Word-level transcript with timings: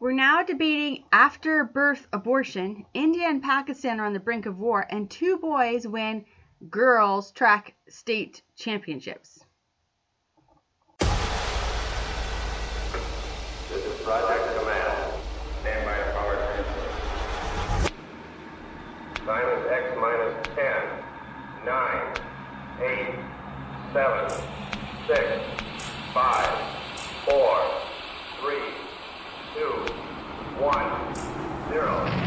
We're 0.00 0.12
now 0.12 0.42
debating 0.42 1.04
after 1.12 1.62
birth 1.62 2.08
abortion. 2.14 2.86
India 2.94 3.26
and 3.28 3.42
Pakistan 3.42 4.00
are 4.00 4.06
on 4.06 4.14
the 4.14 4.18
brink 4.18 4.46
of 4.46 4.58
war, 4.58 4.86
and 4.88 5.10
two 5.10 5.36
boys 5.36 5.86
win 5.86 6.24
girls 6.70 7.32
track 7.32 7.74
state 7.86 8.40
championships. 8.56 9.44
This 13.68 13.84
is 13.84 14.00
Project 14.00 14.58
Command. 14.58 15.12
Stand 15.60 15.84
by 15.84 15.98
power. 16.12 16.64
Time 19.26 19.66
X 19.70 19.84
minus 20.00 20.46
10, 20.56 20.64
9, 21.66 22.16
8, 22.80 23.14
7, 23.92 24.30
6, 25.08 25.44
5, 26.14 26.69
1, 30.60 31.14
0. 31.72 32.19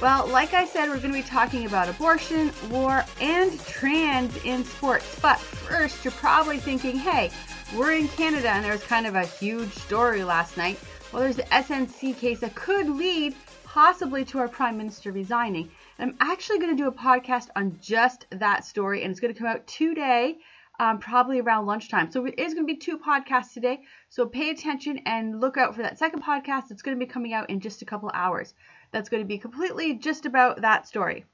Well, 0.00 0.26
like 0.28 0.54
I 0.54 0.64
said, 0.64 0.88
we're 0.88 0.96
going 0.96 1.12
to 1.12 1.20
be 1.20 1.22
talking 1.22 1.66
about 1.66 1.90
abortion, 1.90 2.50
war, 2.70 3.04
and 3.20 3.60
trans 3.66 4.34
in 4.44 4.64
sports. 4.64 5.18
But 5.20 5.38
first, 5.38 6.06
you're 6.06 6.12
probably 6.12 6.56
thinking, 6.56 6.96
hey, 6.96 7.30
we're 7.76 7.92
in 7.92 8.08
Canada 8.08 8.48
and 8.48 8.64
there 8.64 8.72
was 8.72 8.82
kind 8.82 9.06
of 9.06 9.14
a 9.14 9.26
huge 9.26 9.70
story 9.74 10.24
last 10.24 10.56
night. 10.56 10.80
Well, 11.12 11.20
there's 11.20 11.36
the 11.36 11.42
SNC 11.42 12.16
case 12.16 12.40
that 12.40 12.54
could 12.54 12.88
lead 12.88 13.34
possibly 13.62 14.24
to 14.24 14.38
our 14.38 14.48
Prime 14.48 14.78
Minister 14.78 15.12
resigning. 15.12 15.70
And 15.98 16.12
I'm 16.12 16.16
actually 16.30 16.60
going 16.60 16.74
to 16.74 16.82
do 16.82 16.88
a 16.88 16.92
podcast 16.92 17.48
on 17.54 17.76
just 17.78 18.24
that 18.30 18.64
story, 18.64 19.02
and 19.02 19.10
it's 19.10 19.20
going 19.20 19.34
to 19.34 19.38
come 19.38 19.48
out 19.48 19.66
today, 19.66 20.38
um, 20.78 20.98
probably 20.98 21.40
around 21.40 21.66
lunchtime. 21.66 22.10
So 22.10 22.24
it 22.24 22.38
is 22.38 22.54
going 22.54 22.66
to 22.66 22.72
be 22.72 22.78
two 22.78 22.98
podcasts 22.98 23.52
today. 23.52 23.80
So 24.08 24.24
pay 24.24 24.48
attention 24.48 25.00
and 25.04 25.42
look 25.42 25.58
out 25.58 25.74
for 25.76 25.82
that 25.82 25.98
second 25.98 26.22
podcast. 26.22 26.70
It's 26.70 26.80
going 26.80 26.98
to 26.98 27.04
be 27.04 27.12
coming 27.12 27.34
out 27.34 27.50
in 27.50 27.60
just 27.60 27.82
a 27.82 27.84
couple 27.84 28.10
hours 28.14 28.54
that's 28.92 29.08
going 29.08 29.22
to 29.22 29.28
be 29.28 29.38
completely 29.38 29.94
just 29.94 30.26
about 30.26 30.62
that 30.62 30.86
story. 30.86 31.24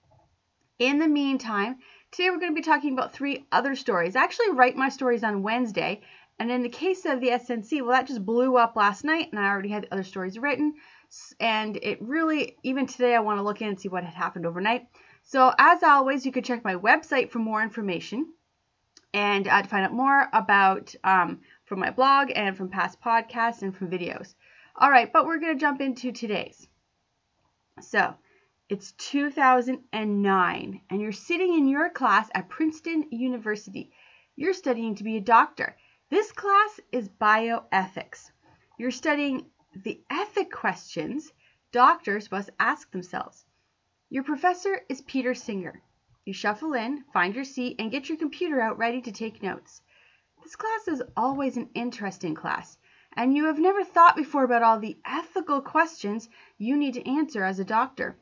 In 0.79 0.99
the 0.99 1.09
meantime, 1.09 1.77
today 2.11 2.31
we're 2.31 2.39
going 2.39 2.53
to 2.53 2.61
be 2.61 2.63
talking 2.63 2.93
about 2.93 3.13
three 3.13 3.47
other 3.51 3.75
stories. 3.75 4.15
I 4.15 4.23
actually 4.23 4.51
write 4.51 4.77
my 4.77 4.89
stories 4.91 5.25
on 5.25 5.43
Wednesday, 5.43 6.03
and 6.39 6.51
in 6.51 6.63
the 6.63 6.69
case 6.69 7.07
of 7.07 7.21
the 7.21 7.31
SNC, 7.31 7.81
well, 7.81 7.93
that 7.93 8.07
just 8.07 8.27
blew 8.27 8.57
up 8.57 8.77
last 8.77 9.05
night, 9.05 9.31
and 9.33 9.41
I 9.41 9.49
already 9.49 9.71
had 9.71 9.85
the 9.85 9.93
other 9.93 10.03
stories 10.03 10.39
written. 10.39 10.75
And 11.41 11.79
it 11.83 12.03
really, 12.03 12.57
even 12.63 12.87
today, 12.87 13.15
I 13.15 13.21
want 13.21 13.39
to 13.39 13.43
look 13.43 13.63
in 13.63 13.69
and 13.69 13.81
see 13.81 13.89
what 13.89 14.05
had 14.05 14.15
happened 14.15 14.45
overnight. 14.45 14.87
So, 15.23 15.53
as 15.59 15.83
always, 15.83 16.27
you 16.27 16.33
can 16.33 16.43
check 16.43 16.63
my 16.63 16.75
website 16.75 17.31
for 17.31 17.39
more 17.39 17.63
information 17.63 18.33
and 19.15 19.49
uh, 19.49 19.63
to 19.63 19.69
find 19.69 19.85
out 19.87 19.93
more 19.93 20.29
about 20.33 20.95
um, 21.05 21.41
from 21.65 21.81
my 21.81 21.91
blog 21.91 22.31
and 22.35 22.55
from 22.55 22.69
past 22.69 23.01
podcasts 23.01 23.63
and 23.63 23.75
from 23.75 23.89
videos. 23.91 24.35
All 24.77 24.91
right, 24.91 25.11
but 25.11 25.25
we're 25.25 25.39
going 25.39 25.55
to 25.55 25.61
jump 25.61 25.81
into 25.81 26.13
today's. 26.13 26.69
So, 27.81 28.15
it's 28.71 28.93
2009, 28.93 30.81
and 30.89 31.01
you're 31.01 31.13
sitting 31.13 31.53
in 31.53 31.69
your 31.69 31.91
class 31.91 32.31
at 32.35 32.49
Princeton 32.49 33.07
University. 33.11 33.93
You're 34.35 34.55
studying 34.55 34.95
to 34.95 35.05
be 35.05 35.19
a 35.19 35.21
doctor. 35.21 35.77
This 36.09 36.33
class 36.33 36.81
is 36.91 37.09
bioethics. 37.09 38.31
You're 38.79 38.91
studying 38.91 39.51
the 39.75 40.01
ethic 40.11 40.51
questions 40.51 41.33
doctors 41.71 42.31
must 42.31 42.49
ask 42.59 42.91
themselves. 42.91 43.45
Your 44.09 44.25
professor 44.25 44.81
is 44.89 45.03
Peter 45.03 45.35
Singer. 45.35 45.83
You 46.25 46.33
shuffle 46.33 46.73
in, 46.73 47.05
find 47.13 47.35
your 47.35 47.45
seat, 47.45 47.77
and 47.79 47.91
get 47.91 48.09
your 48.09 48.17
computer 48.17 48.61
out 48.61 48.79
ready 48.79 49.03
to 49.03 49.13
take 49.13 49.43
notes. 49.43 49.83
This 50.43 50.57
class 50.57 50.89
is 50.89 51.03
always 51.15 51.59
an 51.59 51.69
interesting 51.75 52.35
class 52.35 52.79
and 53.17 53.35
you 53.35 53.47
have 53.47 53.59
never 53.59 53.83
thought 53.83 54.15
before 54.15 54.45
about 54.45 54.63
all 54.63 54.79
the 54.79 54.99
ethical 55.05 55.63
questions 55.63 56.29
you 56.59 56.77
need 56.77 56.95
to 56.95 57.09
answer 57.09 57.43
as 57.43 57.59
a 57.59 57.65
doctor. 57.65 58.17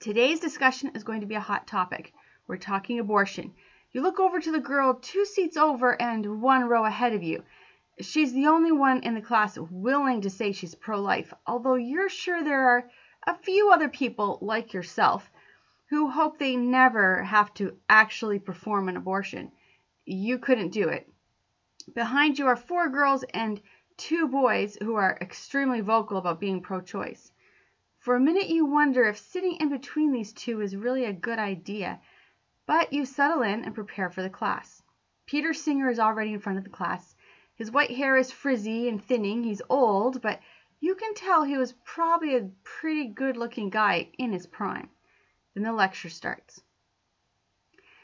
Today's 0.00 0.40
discussion 0.40 0.90
is 0.94 1.04
going 1.04 1.20
to 1.20 1.26
be 1.26 1.34
a 1.34 1.40
hot 1.40 1.66
topic. 1.66 2.12
We're 2.46 2.56
talking 2.56 2.98
abortion. 2.98 3.52
You 3.92 4.02
look 4.02 4.18
over 4.18 4.40
to 4.40 4.52
the 4.52 4.60
girl 4.60 4.94
two 4.94 5.24
seats 5.24 5.56
over 5.56 6.00
and 6.00 6.40
one 6.40 6.64
row 6.64 6.84
ahead 6.84 7.12
of 7.12 7.22
you. 7.22 7.44
She's 8.00 8.32
the 8.32 8.46
only 8.46 8.72
one 8.72 9.02
in 9.02 9.14
the 9.14 9.22
class 9.22 9.58
willing 9.58 10.22
to 10.22 10.30
say 10.30 10.52
she's 10.52 10.74
pro 10.74 11.00
life, 11.00 11.32
although 11.46 11.76
you're 11.76 12.08
sure 12.08 12.42
there 12.42 12.68
are 12.68 12.90
a 13.26 13.34
few 13.34 13.70
other 13.70 13.88
people 13.88 14.38
like 14.42 14.72
yourself 14.72 15.30
who 15.90 16.10
hope 16.10 16.38
they 16.38 16.56
never 16.56 17.22
have 17.22 17.52
to 17.54 17.76
actually 17.88 18.38
perform 18.38 18.88
an 18.88 18.96
abortion. 18.96 19.52
You 20.04 20.38
couldn't 20.38 20.70
do 20.70 20.88
it. 20.88 21.08
Behind 21.94 22.38
you 22.38 22.48
are 22.48 22.56
four 22.56 22.88
girls 22.88 23.24
and 23.32 23.60
two 23.96 24.28
boys 24.28 24.76
who 24.82 24.94
are 24.94 25.16
extremely 25.20 25.80
vocal 25.80 26.18
about 26.18 26.38
being 26.38 26.60
pro 26.60 26.80
choice. 26.80 27.32
For 27.98 28.14
a 28.14 28.20
minute, 28.20 28.48
you 28.48 28.66
wonder 28.66 29.04
if 29.04 29.18
sitting 29.18 29.56
in 29.56 29.68
between 29.68 30.12
these 30.12 30.32
two 30.32 30.60
is 30.60 30.76
really 30.76 31.06
a 31.06 31.12
good 31.12 31.38
idea, 31.38 32.00
but 32.66 32.92
you 32.92 33.04
settle 33.04 33.42
in 33.42 33.64
and 33.64 33.74
prepare 33.74 34.10
for 34.10 34.22
the 34.22 34.30
class. 34.30 34.82
Peter 35.24 35.54
Singer 35.54 35.88
is 35.88 35.98
already 35.98 36.32
in 36.32 36.40
front 36.40 36.58
of 36.58 36.64
the 36.64 36.70
class. 36.70 37.16
His 37.54 37.70
white 37.70 37.90
hair 37.90 38.16
is 38.16 38.30
frizzy 38.30 38.88
and 38.88 39.02
thinning. 39.02 39.42
He's 39.42 39.62
old, 39.68 40.20
but 40.20 40.40
you 40.78 40.94
can 40.94 41.14
tell 41.14 41.42
he 41.42 41.56
was 41.56 41.72
probably 41.84 42.36
a 42.36 42.50
pretty 42.64 43.08
good 43.08 43.36
looking 43.36 43.70
guy 43.70 44.10
in 44.18 44.30
his 44.30 44.46
prime. 44.46 44.90
Then 45.54 45.64
the 45.64 45.72
lecture 45.72 46.10
starts. 46.10 46.62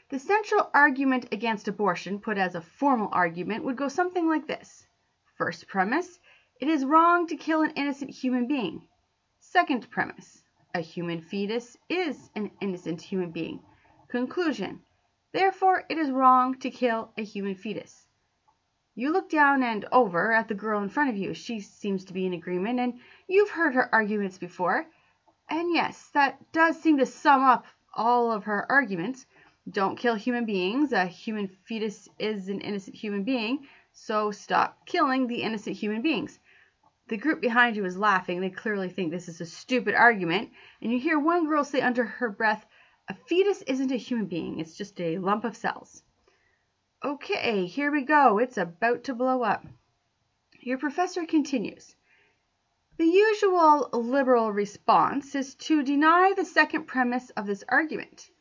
The 0.09 0.19
central 0.19 0.69
argument 0.73 1.27
against 1.31 1.67
abortion, 1.67 2.19
put 2.19 2.37
as 2.37 2.55
a 2.55 2.61
formal 2.61 3.09
argument, 3.11 3.63
would 3.63 3.77
go 3.77 3.87
something 3.87 4.27
like 4.27 4.47
this 4.47 4.87
First 5.43 5.67
premise, 5.67 6.19
it 6.61 6.69
is 6.69 6.85
wrong 6.85 7.27
to 7.27 7.35
kill 7.35 7.63
an 7.63 7.71
innocent 7.71 8.11
human 8.11 8.47
being. 8.47 8.87
Second 9.41 9.89
premise, 9.89 10.41
a 10.73 10.79
human 10.79 11.19
fetus 11.19 11.75
is 11.89 12.29
an 12.33 12.51
innocent 12.61 13.01
human 13.01 13.31
being. 13.31 13.59
Conclusion, 14.07 14.83
therefore 15.33 15.83
it 15.89 15.97
is 15.97 16.11
wrong 16.11 16.57
to 16.59 16.71
kill 16.71 17.11
a 17.17 17.23
human 17.25 17.55
fetus. 17.55 18.07
You 18.95 19.11
look 19.11 19.29
down 19.29 19.63
and 19.63 19.83
over 19.91 20.31
at 20.31 20.47
the 20.47 20.53
girl 20.53 20.81
in 20.81 20.87
front 20.87 21.09
of 21.09 21.17
you. 21.17 21.33
She 21.33 21.59
seems 21.59 22.05
to 22.05 22.13
be 22.13 22.25
in 22.25 22.33
agreement, 22.33 22.79
and 22.79 23.01
you've 23.27 23.49
heard 23.49 23.73
her 23.73 23.93
arguments 23.93 24.37
before. 24.37 24.85
And 25.49 25.75
yes, 25.75 26.09
that 26.13 26.53
does 26.53 26.81
seem 26.81 26.99
to 26.99 27.05
sum 27.05 27.43
up 27.43 27.65
all 27.93 28.31
of 28.31 28.45
her 28.45 28.65
arguments. 28.71 29.25
Don't 29.69 29.97
kill 29.97 30.15
human 30.15 30.45
beings. 30.45 30.93
A 30.93 31.05
human 31.05 31.49
fetus 31.65 32.07
is 32.17 32.47
an 32.47 32.61
innocent 32.61 32.95
human 32.95 33.25
being. 33.25 33.67
So 33.95 34.31
stop 34.31 34.87
killing 34.87 35.27
the 35.27 35.43
innocent 35.43 35.77
human 35.77 36.01
beings. 36.01 36.39
The 37.09 37.17
group 37.17 37.41
behind 37.41 37.75
you 37.75 37.85
is 37.85 37.95
laughing. 37.95 38.41
They 38.41 38.49
clearly 38.49 38.89
think 38.89 39.11
this 39.11 39.29
is 39.29 39.39
a 39.39 39.45
stupid 39.45 39.93
argument. 39.93 40.51
And 40.81 40.91
you 40.91 40.99
hear 40.99 41.19
one 41.19 41.47
girl 41.47 41.63
say 41.63 41.79
under 41.79 42.03
her 42.03 42.29
breath, 42.29 42.65
A 43.07 43.13
fetus 43.13 43.61
isn't 43.61 43.91
a 43.91 43.97
human 43.97 44.25
being, 44.25 44.59
it's 44.59 44.75
just 44.75 44.99
a 44.99 45.19
lump 45.19 45.43
of 45.43 45.55
cells. 45.55 46.01
Okay, 47.03 47.67
here 47.67 47.91
we 47.91 48.01
go. 48.01 48.39
It's 48.39 48.57
about 48.57 49.03
to 49.03 49.13
blow 49.13 49.43
up. 49.43 49.63
Your 50.59 50.79
professor 50.79 51.25
continues. 51.25 51.95
The 52.97 53.05
usual 53.05 53.89
liberal 53.93 54.51
response 54.51 55.35
is 55.35 55.53
to 55.55 55.83
deny 55.83 56.33
the 56.35 56.45
second 56.45 56.87
premise 56.87 57.29
of 57.31 57.45
this 57.45 57.63
argument. 57.69 58.31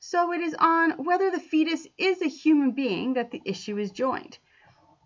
So 0.00 0.32
it 0.32 0.42
is 0.42 0.54
on 0.58 1.02
whether 1.04 1.30
the 1.30 1.40
fetus 1.40 1.86
is 1.96 2.20
a 2.20 2.28
human 2.28 2.72
being 2.72 3.14
that 3.14 3.30
the 3.30 3.40
issue 3.46 3.78
is 3.78 3.90
joined. 3.90 4.38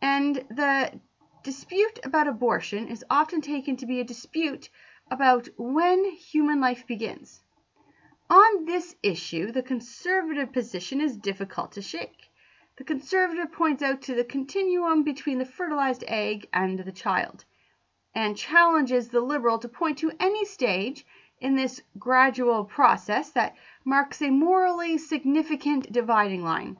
And 0.05 0.35
the 0.51 1.01
dispute 1.45 2.01
about 2.03 2.26
abortion 2.26 2.88
is 2.88 3.05
often 3.09 3.41
taken 3.41 3.76
to 3.76 3.87
be 3.87 4.00
a 4.00 4.05
dispute 4.05 4.69
about 5.09 5.49
when 5.56 6.05
human 6.05 6.61
life 6.61 6.88
begins. 6.88 7.41
On 8.29 8.65
this 8.65 8.97
issue, 9.05 9.53
the 9.53 9.62
conservative 9.62 10.53
position 10.53 11.00
is 11.00 11.17
difficult 11.17 11.71
to 11.73 11.82
shake. 11.82 12.31
The 12.79 12.85
conservative 12.85 13.53
points 13.53 13.81
out 13.81 14.03
to 14.03 14.15
the 14.17 14.25
continuum 14.25 15.05
between 15.05 15.38
the 15.38 15.44
fertilized 15.44 16.03
egg 16.09 16.49
and 16.53 16.81
the 16.81 16.91
child, 16.91 17.44
and 18.12 18.37
challenges 18.37 19.09
the 19.09 19.21
liberal 19.21 19.61
to 19.61 19.69
point 19.69 19.99
to 19.99 20.11
any 20.19 20.44
stage 20.44 21.06
in 21.41 21.55
this 21.55 21.81
gradual 21.97 22.65
process 22.65 23.31
that 23.31 23.55
marks 23.85 24.21
a 24.21 24.31
morally 24.31 24.99
significant 24.99 25.93
dividing 25.93 26.43
line. 26.43 26.76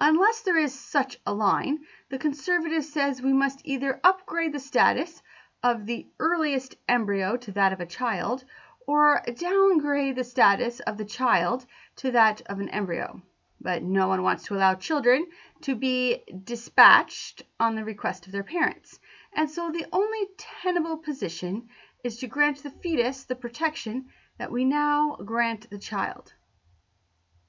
Unless 0.00 0.42
there 0.42 0.56
is 0.56 0.78
such 0.78 1.18
a 1.26 1.34
line, 1.34 1.80
the 2.08 2.18
conservative 2.18 2.84
says 2.84 3.20
we 3.20 3.32
must 3.32 3.60
either 3.64 4.00
upgrade 4.04 4.52
the 4.52 4.60
status 4.60 5.22
of 5.62 5.86
the 5.86 6.06
earliest 6.20 6.76
embryo 6.88 7.36
to 7.36 7.50
that 7.52 7.72
of 7.72 7.80
a 7.80 7.86
child, 7.86 8.44
or 8.86 9.22
downgrade 9.34 10.14
the 10.14 10.22
status 10.22 10.78
of 10.80 10.98
the 10.98 11.04
child 11.04 11.66
to 11.96 12.12
that 12.12 12.40
of 12.42 12.60
an 12.60 12.68
embryo. 12.68 13.20
But 13.60 13.82
no 13.82 14.06
one 14.06 14.22
wants 14.22 14.44
to 14.44 14.54
allow 14.54 14.76
children 14.76 15.26
to 15.62 15.74
be 15.74 16.22
dispatched 16.44 17.42
on 17.58 17.74
the 17.74 17.84
request 17.84 18.26
of 18.26 18.32
their 18.32 18.44
parents. 18.44 19.00
And 19.32 19.50
so 19.50 19.72
the 19.72 19.86
only 19.92 20.28
tenable 20.36 20.98
position 20.98 21.68
is 22.04 22.18
to 22.18 22.28
grant 22.28 22.62
the 22.62 22.70
fetus 22.70 23.24
the 23.24 23.34
protection 23.34 24.06
that 24.38 24.52
we 24.52 24.64
now 24.64 25.16
grant 25.16 25.68
the 25.70 25.78
child. 25.78 26.32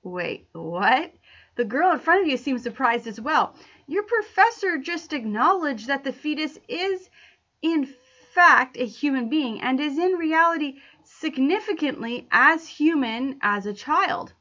Wait, 0.01 0.47
what? 0.53 1.13
The 1.59 1.65
girl 1.65 1.91
in 1.91 1.99
front 1.99 2.21
of 2.21 2.27
you 2.29 2.37
seems 2.37 2.63
surprised 2.63 3.05
as 3.05 3.19
well. 3.19 3.53
Your 3.85 4.03
professor 4.03 4.77
just 4.77 5.11
acknowledged 5.11 5.87
that 5.87 6.05
the 6.05 6.13
fetus 6.13 6.57
is, 6.69 7.09
in 7.61 7.93
fact, 8.33 8.77
a 8.77 8.85
human 8.85 9.27
being 9.27 9.59
and 9.59 9.77
is 9.77 9.97
in 9.97 10.13
reality 10.13 10.79
significantly 11.03 12.29
as 12.31 12.65
human 12.65 13.39
as 13.41 13.65
a 13.65 13.73
child. 13.73 14.31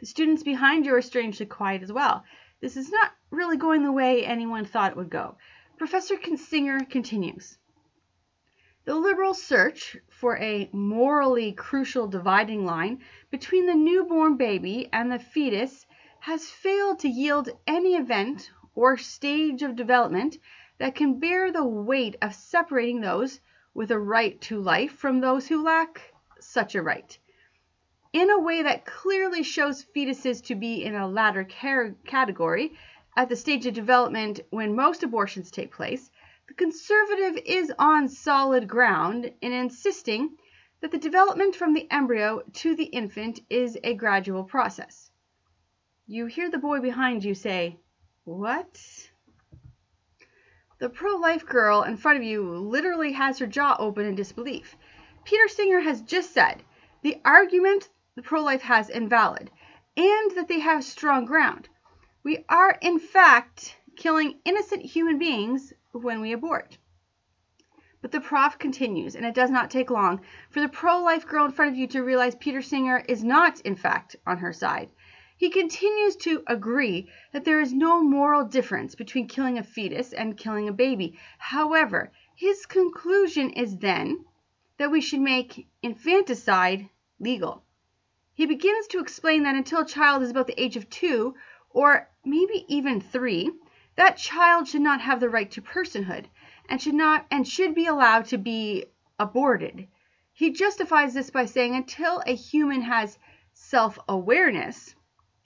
The 0.00 0.06
students 0.06 0.42
behind 0.42 0.86
you 0.86 0.94
are 0.96 1.02
strangely 1.02 1.46
quiet 1.46 1.84
as 1.84 1.92
well. 1.92 2.24
This 2.60 2.76
is 2.76 2.90
not 2.90 3.12
really 3.30 3.56
going 3.56 3.84
the 3.84 3.92
way 3.92 4.26
anyone 4.26 4.64
thought 4.64 4.90
it 4.90 4.96
would 4.96 5.10
go. 5.10 5.36
Professor 5.76 6.16
Singer 6.36 6.80
continues. 6.80 7.58
The 8.86 8.96
liberal 8.96 9.34
search 9.34 9.96
for 10.08 10.36
a 10.38 10.68
morally 10.72 11.52
crucial 11.52 12.08
dividing 12.08 12.64
line 12.64 13.04
between 13.30 13.66
the 13.66 13.76
newborn 13.76 14.36
baby 14.36 14.88
and 14.92 15.12
the 15.12 15.20
fetus 15.20 15.86
has 16.20 16.50
failed 16.50 16.98
to 17.00 17.08
yield 17.08 17.48
any 17.66 17.94
event 17.94 18.50
or 18.74 18.96
stage 18.96 19.62
of 19.62 19.76
development 19.76 20.36
that 20.78 20.94
can 20.94 21.18
bear 21.18 21.52
the 21.52 21.64
weight 21.64 22.16
of 22.22 22.34
separating 22.34 23.00
those 23.00 23.40
with 23.74 23.90
a 23.90 23.98
right 23.98 24.40
to 24.40 24.60
life 24.60 24.92
from 24.92 25.20
those 25.20 25.46
who 25.46 25.62
lack 25.62 26.12
such 26.40 26.74
a 26.74 26.82
right 26.82 27.18
in 28.12 28.30
a 28.30 28.38
way 28.38 28.62
that 28.62 28.86
clearly 28.86 29.42
shows 29.42 29.84
fetuses 29.94 30.42
to 30.42 30.54
be 30.54 30.82
in 30.82 30.94
a 30.94 31.06
latter 31.06 31.44
category 31.44 32.72
at 33.16 33.28
the 33.28 33.36
stage 33.36 33.66
of 33.66 33.74
development 33.74 34.40
when 34.50 34.74
most 34.74 35.02
abortions 35.02 35.50
take 35.50 35.72
place, 35.72 36.10
the 36.46 36.54
conservative 36.54 37.36
is 37.44 37.72
on 37.78 38.08
solid 38.08 38.66
ground 38.66 39.30
in 39.42 39.52
insisting 39.52 40.36
that 40.80 40.90
the 40.90 40.98
development 40.98 41.54
from 41.54 41.74
the 41.74 41.86
embryo 41.90 42.40
to 42.52 42.74
the 42.74 42.84
infant 42.84 43.40
is 43.50 43.76
a 43.84 43.92
gradual 43.94 44.44
process. 44.44 45.10
You 46.10 46.24
hear 46.24 46.48
the 46.48 46.56
boy 46.56 46.80
behind 46.80 47.22
you 47.22 47.34
say, 47.34 47.76
What? 48.24 49.10
The 50.78 50.88
pro 50.88 51.16
life 51.16 51.44
girl 51.44 51.82
in 51.82 51.98
front 51.98 52.16
of 52.16 52.24
you 52.24 52.50
literally 52.50 53.12
has 53.12 53.38
her 53.40 53.46
jaw 53.46 53.76
open 53.78 54.06
in 54.06 54.14
disbelief. 54.14 54.74
Peter 55.24 55.48
Singer 55.48 55.80
has 55.80 56.00
just 56.00 56.32
said 56.32 56.62
the 57.02 57.20
argument 57.26 57.90
the 58.14 58.22
pro 58.22 58.42
life 58.42 58.62
has 58.62 58.88
invalid, 58.88 59.50
and 59.98 60.30
that 60.30 60.48
they 60.48 60.60
have 60.60 60.82
strong 60.82 61.26
ground. 61.26 61.68
We 62.22 62.42
are, 62.48 62.78
in 62.80 62.98
fact, 62.98 63.76
killing 63.94 64.40
innocent 64.46 64.86
human 64.86 65.18
beings 65.18 65.74
when 65.92 66.22
we 66.22 66.32
abort. 66.32 66.78
But 68.00 68.12
the 68.12 68.20
prof 68.22 68.58
continues, 68.58 69.14
and 69.14 69.26
it 69.26 69.34
does 69.34 69.50
not 69.50 69.70
take 69.70 69.90
long 69.90 70.22
for 70.48 70.60
the 70.60 70.70
pro 70.70 71.02
life 71.02 71.26
girl 71.26 71.44
in 71.44 71.52
front 71.52 71.70
of 71.70 71.76
you 71.76 71.86
to 71.88 72.02
realize 72.02 72.34
Peter 72.34 72.62
Singer 72.62 73.04
is 73.06 73.22
not, 73.22 73.60
in 73.60 73.76
fact, 73.76 74.16
on 74.26 74.38
her 74.38 74.54
side. 74.54 74.88
He 75.38 75.50
continues 75.50 76.16
to 76.16 76.42
agree 76.48 77.08
that 77.32 77.44
there 77.44 77.60
is 77.60 77.72
no 77.72 78.02
moral 78.02 78.44
difference 78.44 78.96
between 78.96 79.28
killing 79.28 79.56
a 79.56 79.62
fetus 79.62 80.12
and 80.12 80.36
killing 80.36 80.68
a 80.68 80.72
baby. 80.72 81.16
However, 81.38 82.10
his 82.34 82.66
conclusion 82.66 83.50
is 83.50 83.78
then 83.78 84.24
that 84.78 84.90
we 84.90 85.00
should 85.00 85.20
make 85.20 85.68
infanticide 85.80 86.88
legal. 87.20 87.62
He 88.34 88.46
begins 88.46 88.88
to 88.88 88.98
explain 88.98 89.44
that 89.44 89.54
until 89.54 89.82
a 89.82 89.86
child 89.86 90.24
is 90.24 90.30
about 90.30 90.48
the 90.48 90.60
age 90.60 90.76
of 90.76 90.90
two, 90.90 91.36
or 91.70 92.10
maybe 92.24 92.64
even 92.66 93.00
three, 93.00 93.52
that 93.94 94.16
child 94.16 94.66
should 94.66 94.82
not 94.82 95.00
have 95.02 95.20
the 95.20 95.30
right 95.30 95.50
to 95.52 95.62
personhood 95.62 96.26
and 96.68 96.82
should 96.82 96.94
not 96.94 97.26
and 97.30 97.46
should 97.46 97.76
be 97.76 97.86
allowed 97.86 98.24
to 98.26 98.38
be 98.38 98.86
aborted. 99.20 99.86
He 100.32 100.50
justifies 100.50 101.14
this 101.14 101.30
by 101.30 101.44
saying 101.44 101.76
until 101.76 102.22
a 102.26 102.34
human 102.34 102.82
has 102.82 103.18
self-awareness, 103.52 104.96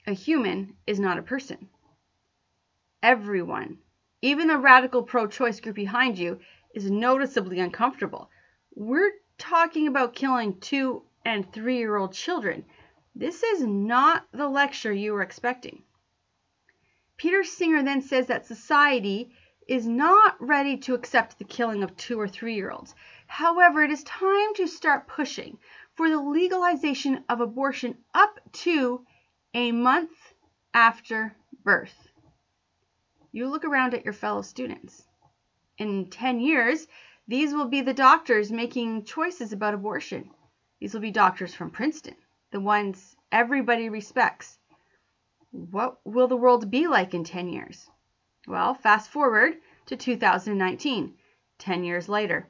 a 0.05 0.13
human 0.13 0.75
is 0.85 0.99
not 0.99 1.17
a 1.17 1.23
person. 1.23 1.69
Everyone, 3.01 3.77
even 4.21 4.47
the 4.47 4.57
radical 4.57 5.03
pro-choice 5.03 5.59
group 5.59 5.75
behind 5.75 6.17
you, 6.17 6.39
is 6.73 6.89
noticeably 6.89 7.59
uncomfortable. 7.59 8.29
We're 8.75 9.11
talking 9.37 9.87
about 9.87 10.15
killing 10.15 10.59
two 10.59 11.03
and 11.25 11.51
three 11.51 11.77
year 11.77 11.95
old 11.95 12.13
children. 12.13 12.65
This 13.15 13.43
is 13.43 13.63
not 13.63 14.25
the 14.31 14.47
lecture 14.47 14.91
you 14.91 15.13
were 15.13 15.21
expecting. 15.21 15.83
Peter 17.15 17.43
Singer 17.43 17.83
then 17.83 18.01
says 18.01 18.27
that 18.27 18.45
society 18.45 19.33
is 19.67 19.87
not 19.87 20.35
ready 20.41 20.77
to 20.77 20.93
accept 20.93 21.37
the 21.37 21.45
killing 21.45 21.83
of 21.83 21.95
two 21.95 22.19
or 22.19 22.27
three 22.27 22.55
year 22.55 22.71
olds. 22.71 22.95
However, 23.27 23.83
it 23.83 23.91
is 23.91 24.03
time 24.03 24.53
to 24.55 24.67
start 24.67 25.07
pushing 25.07 25.57
for 25.95 26.09
the 26.09 26.19
legalization 26.19 27.23
of 27.29 27.39
abortion 27.39 27.97
up 28.13 28.39
to 28.51 29.05
a 29.53 29.71
month 29.71 30.33
after 30.73 31.35
birth. 31.63 32.07
You 33.31 33.47
look 33.47 33.63
around 33.63 33.93
at 33.93 34.03
your 34.03 34.13
fellow 34.13 34.41
students. 34.41 35.07
In 35.77 36.09
10 36.09 36.39
years, 36.39 36.87
these 37.27 37.53
will 37.53 37.67
be 37.67 37.81
the 37.81 37.93
doctors 37.93 38.51
making 38.51 39.05
choices 39.05 39.53
about 39.53 39.73
abortion. 39.73 40.31
These 40.79 40.93
will 40.93 41.01
be 41.01 41.11
doctors 41.11 41.53
from 41.53 41.69
Princeton, 41.69 42.15
the 42.51 42.59
ones 42.59 43.15
everybody 43.31 43.89
respects. 43.89 44.57
What 45.51 45.99
will 46.03 46.27
the 46.27 46.35
world 46.35 46.71
be 46.71 46.87
like 46.87 47.13
in 47.13 47.23
10 47.23 47.49
years? 47.49 47.89
Well, 48.47 48.73
fast 48.73 49.09
forward 49.09 49.57
to 49.85 49.95
2019, 49.95 51.13
10 51.59 51.83
years 51.83 52.09
later. 52.09 52.47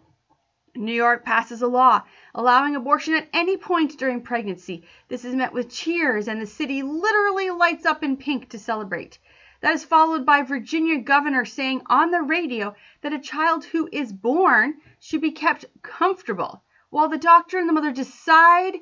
New 0.76 0.94
York 0.94 1.24
passes 1.24 1.62
a 1.62 1.68
law 1.68 2.02
allowing 2.34 2.76
abortion 2.76 3.14
at 3.14 3.28
any 3.32 3.58
point 3.58 3.96
during 4.00 4.22
pregnancy. 4.22 4.84
This 5.08 5.24
is 5.24 5.36
met 5.36 5.54
with 5.54 5.70
cheers, 5.70 6.28
and 6.28 6.42
the 6.42 6.48
city 6.48 6.82
literally 6.82 7.52
lights 7.52 7.86
up 7.86 8.02
in 8.02 8.18
pink 8.18 8.50
to 8.50 8.58
celebrate. 8.58 9.20
That 9.62 9.76
is 9.76 9.84
followed 9.84 10.26
by 10.26 10.42
Virginia 10.42 10.98
governor 10.98 11.46
saying 11.46 11.84
on 11.86 12.10
the 12.10 12.24
radio 12.24 12.76
that 13.02 13.14
a 13.14 13.20
child 13.20 13.66
who 13.66 13.88
is 13.92 14.12
born 14.12 14.82
should 15.00 15.22
be 15.22 15.32
kept 15.32 15.66
comfortable 15.84 16.64
while 16.90 17.08
the 17.08 17.20
doctor 17.20 17.60
and 17.60 17.70
the 17.70 17.74
mother 17.74 17.92
decide 17.92 18.74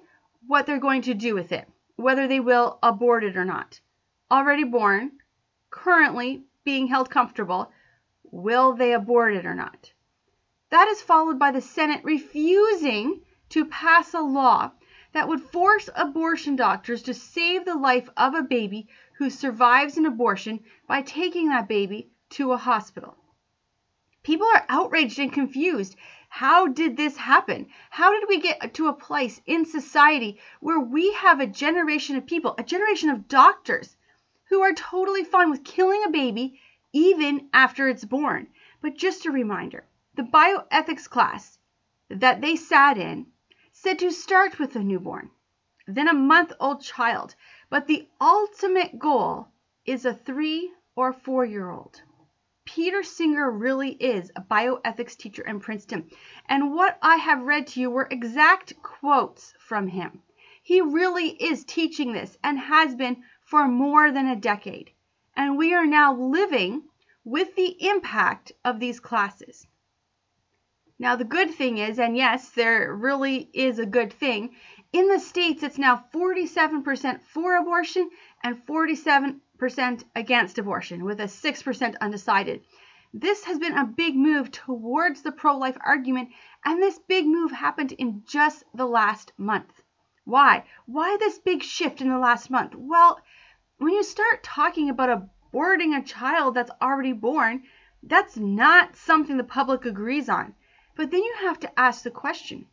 what 0.47 0.65
they're 0.65 0.79
going 0.79 1.01
to 1.03 1.13
do 1.13 1.35
with 1.35 1.51
it, 1.51 1.67
whether 1.97 2.25
they 2.25 2.39
will 2.39 2.79
abort 2.81 3.25
it 3.25 3.35
or 3.35 3.45
not. 3.45 3.81
Already 4.31 4.63
born, 4.63 5.11
currently 5.69 6.45
being 6.63 6.87
held 6.87 7.09
comfortable, 7.09 7.69
will 8.23 8.73
they 8.73 8.93
abort 8.93 9.35
it 9.35 9.45
or 9.45 9.53
not? 9.53 9.91
That 10.71 10.87
is 10.87 11.01
followed 11.01 11.37
by 11.37 11.51
the 11.51 11.59
Senate 11.59 12.01
refusing 12.01 13.23
to 13.49 13.65
pass 13.65 14.13
a 14.13 14.21
law 14.21 14.71
that 15.11 15.27
would 15.27 15.41
force 15.41 15.89
abortion 15.93 16.55
doctors 16.55 17.03
to 17.03 17.13
save 17.13 17.65
the 17.65 17.75
life 17.75 18.07
of 18.15 18.33
a 18.33 18.41
baby 18.41 18.87
who 19.17 19.29
survives 19.29 19.97
an 19.97 20.05
abortion 20.05 20.63
by 20.87 21.01
taking 21.01 21.49
that 21.49 21.67
baby 21.67 22.09
to 22.29 22.53
a 22.53 22.57
hospital. 22.57 23.17
People 24.23 24.47
are 24.47 24.65
outraged 24.69 25.19
and 25.19 25.33
confused 25.33 25.97
how 26.29 26.67
did 26.67 26.95
this 26.95 27.17
happen? 27.17 27.67
How 27.89 28.17
did 28.17 28.29
we 28.29 28.39
get 28.39 28.73
to 28.75 28.87
a 28.87 28.93
place 28.93 29.41
in 29.45 29.65
society 29.65 30.39
where 30.61 30.79
we 30.79 31.11
have 31.15 31.41
a 31.41 31.47
generation 31.47 32.15
of 32.15 32.25
people, 32.25 32.55
a 32.57 32.63
generation 32.63 33.09
of 33.09 33.27
doctors, 33.27 33.97
who 34.47 34.61
are 34.61 34.71
totally 34.71 35.25
fine 35.25 35.51
with 35.51 35.65
killing 35.65 36.05
a 36.05 36.09
baby 36.09 36.61
even 36.93 37.49
after 37.51 37.89
it's 37.89 38.05
born? 38.05 38.47
But 38.81 38.95
just 38.95 39.25
a 39.25 39.31
reminder 39.31 39.83
the 40.13 40.23
bioethics 40.23 41.09
class 41.09 41.57
that 42.09 42.41
they 42.41 42.57
sat 42.57 42.97
in 42.97 43.25
said 43.71 43.97
to 43.97 44.11
start 44.11 44.59
with 44.59 44.75
a 44.75 44.83
newborn, 44.83 45.31
then 45.87 46.09
a 46.09 46.13
month 46.13 46.51
old 46.59 46.83
child, 46.83 47.33
but 47.69 47.87
the 47.87 48.07
ultimate 48.19 48.99
goal 48.99 49.47
is 49.85 50.03
a 50.03 50.13
three 50.13 50.69
or 50.97 51.13
four 51.13 51.45
year 51.45 51.69
old. 51.69 52.01
Peter 52.65 53.03
Singer 53.03 53.49
really 53.49 53.93
is 53.93 54.31
a 54.35 54.41
bioethics 54.41 55.15
teacher 55.15 55.43
in 55.43 55.59
Princeton, 55.59 56.09
and 56.45 56.73
what 56.73 56.99
I 57.01 57.15
have 57.15 57.41
read 57.41 57.67
to 57.67 57.79
you 57.79 57.89
were 57.89 58.07
exact 58.11 58.73
quotes 58.83 59.53
from 59.59 59.87
him. 59.87 60.21
He 60.61 60.81
really 60.81 61.29
is 61.29 61.63
teaching 61.63 62.11
this 62.11 62.37
and 62.43 62.59
has 62.59 62.95
been 62.95 63.23
for 63.41 63.67
more 63.67 64.11
than 64.11 64.27
a 64.27 64.35
decade, 64.35 64.91
and 65.35 65.57
we 65.57 65.73
are 65.73 65.87
now 65.87 66.13
living 66.13 66.83
with 67.23 67.55
the 67.55 67.87
impact 67.87 68.51
of 68.65 68.79
these 68.79 68.99
classes. 68.99 69.65
Now, 71.01 71.15
the 71.15 71.23
good 71.23 71.49
thing 71.55 71.79
is, 71.79 71.97
and 71.97 72.15
yes, 72.15 72.51
there 72.51 72.93
really 72.93 73.49
is 73.53 73.79
a 73.79 73.87
good 73.87 74.13
thing, 74.13 74.51
in 74.93 75.07
the 75.07 75.17
States, 75.17 75.63
it's 75.63 75.79
now 75.79 76.05
47% 76.13 77.23
for 77.23 77.55
abortion 77.57 78.07
and 78.43 78.63
47 78.67 79.41
percent 79.57 80.03
against 80.15 80.59
abortion, 80.59 81.03
with 81.03 81.19
a 81.19 81.23
6% 81.23 81.95
undecided. 81.99 82.61
This 83.15 83.45
has 83.45 83.57
been 83.57 83.75
a 83.75 83.83
big 83.83 84.15
move 84.15 84.51
towards 84.51 85.23
the 85.23 85.31
pro 85.31 85.57
life 85.57 85.75
argument, 85.83 86.29
and 86.63 86.79
this 86.79 86.99
big 86.99 87.25
move 87.25 87.51
happened 87.51 87.93
in 87.93 88.21
just 88.27 88.63
the 88.75 88.85
last 88.85 89.33
month. 89.39 89.81
Why? 90.25 90.65
Why 90.85 91.17
this 91.17 91.39
big 91.39 91.63
shift 91.63 92.01
in 92.01 92.09
the 92.09 92.19
last 92.19 92.51
month? 92.51 92.75
Well, 92.75 93.19
when 93.79 93.93
you 93.93 94.03
start 94.03 94.43
talking 94.43 94.91
about 94.91 95.31
aborting 95.51 95.97
a 95.97 96.03
child 96.03 96.53
that's 96.53 96.69
already 96.79 97.13
born, 97.13 97.63
that's 98.03 98.37
not 98.37 98.95
something 98.95 99.37
the 99.37 99.43
public 99.43 99.85
agrees 99.85 100.29
on. 100.29 100.53
But 100.95 101.11
then 101.11 101.23
you 101.23 101.35
have 101.41 101.59
to 101.61 101.79
ask 101.79 102.03
the 102.03 102.11
question 102.11 102.67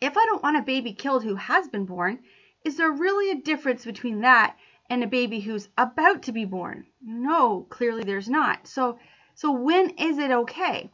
if 0.00 0.16
I 0.16 0.26
don't 0.26 0.42
want 0.42 0.56
a 0.56 0.62
baby 0.62 0.92
killed 0.92 1.24
who 1.24 1.36
has 1.36 1.68
been 1.68 1.86
born, 1.86 2.22
is 2.64 2.76
there 2.76 2.90
really 2.90 3.30
a 3.30 3.42
difference 3.42 3.84
between 3.84 4.20
that 4.22 4.56
and 4.88 5.02
a 5.02 5.06
baby 5.06 5.40
who's 5.40 5.68
about 5.76 6.22
to 6.22 6.32
be 6.32 6.44
born? 6.44 6.86
No, 7.02 7.66
clearly 7.68 8.04
there's 8.04 8.28
not. 8.28 8.66
So 8.66 8.98
so 9.34 9.52
when 9.52 9.90
is 9.90 10.18
it 10.18 10.30
okay? 10.30 10.90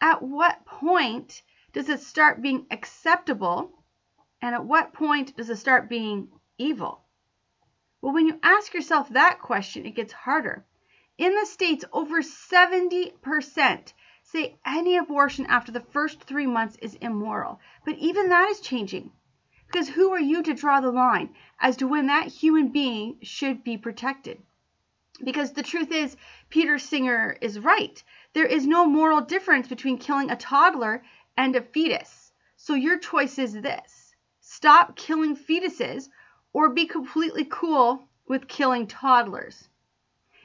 At 0.00 0.22
what 0.22 0.64
point 0.66 1.42
does 1.72 1.88
it 1.88 2.00
start 2.00 2.42
being 2.42 2.66
acceptable? 2.70 3.72
And 4.42 4.54
at 4.54 4.64
what 4.64 4.92
point 4.92 5.36
does 5.36 5.48
it 5.48 5.56
start 5.56 5.88
being 5.88 6.28
evil? 6.58 7.02
Well, 8.02 8.12
when 8.12 8.26
you 8.26 8.38
ask 8.42 8.74
yourself 8.74 9.08
that 9.08 9.40
question, 9.40 9.86
it 9.86 9.96
gets 9.96 10.12
harder. 10.12 10.64
In 11.16 11.34
the 11.34 11.46
States, 11.46 11.84
over 11.92 12.22
70% 12.22 13.92
say 14.30 14.58
any 14.66 14.94
abortion 14.94 15.46
after 15.46 15.72
the 15.72 15.80
first 15.80 16.22
three 16.22 16.46
months 16.46 16.76
is 16.82 16.94
immoral. 16.96 17.58
But 17.86 17.96
even 17.96 18.28
that 18.28 18.50
is 18.50 18.60
changing. 18.60 19.10
Because 19.66 19.88
who 19.88 20.12
are 20.12 20.20
you 20.20 20.42
to 20.42 20.52
draw 20.52 20.82
the 20.82 20.90
line 20.90 21.34
as 21.58 21.78
to 21.78 21.88
when 21.88 22.08
that 22.08 22.26
human 22.26 22.68
being 22.68 23.18
should 23.22 23.64
be 23.64 23.78
protected? 23.78 24.42
Because 25.24 25.54
the 25.54 25.62
truth 25.62 25.90
is, 25.90 26.14
Peter 26.50 26.78
Singer 26.78 27.38
is 27.40 27.58
right. 27.58 28.02
There 28.34 28.44
is 28.44 28.66
no 28.66 28.84
moral 28.84 29.22
difference 29.22 29.66
between 29.66 29.96
killing 29.96 30.30
a 30.30 30.36
toddler 30.36 31.02
and 31.36 31.56
a 31.56 31.62
fetus. 31.62 32.30
So 32.56 32.74
your 32.74 32.98
choice 32.98 33.38
is 33.38 33.54
this 33.54 34.14
stop 34.40 34.94
killing 34.94 35.36
fetuses 35.36 36.10
or 36.52 36.68
be 36.68 36.84
completely 36.84 37.46
cool 37.46 38.06
with 38.26 38.46
killing 38.46 38.86
toddlers. 38.86 39.68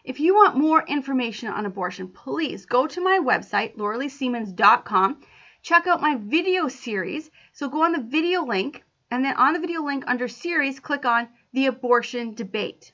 If 0.03 0.19
you 0.19 0.35
want 0.35 0.57
more 0.57 0.83
information 0.85 1.47
on 1.47 1.65
abortion, 1.65 2.09
please 2.09 2.65
go 2.65 2.87
to 2.87 2.99
my 2.99 3.19
website, 3.19 3.77
lauraleesiemens.com. 3.77 5.21
Check 5.61 5.87
out 5.87 6.01
my 6.01 6.15
video 6.15 6.67
series. 6.67 7.31
So 7.53 7.69
go 7.69 7.83
on 7.83 7.93
the 7.93 8.01
video 8.01 8.43
link, 8.43 8.83
and 9.09 9.23
then 9.23 9.37
on 9.37 9.53
the 9.53 9.61
video 9.61 9.81
link 9.81 10.03
under 10.05 10.27
series, 10.27 10.81
click 10.81 11.05
on 11.05 11.29
the 11.53 11.67
abortion 11.67 12.33
debate. 12.33 12.91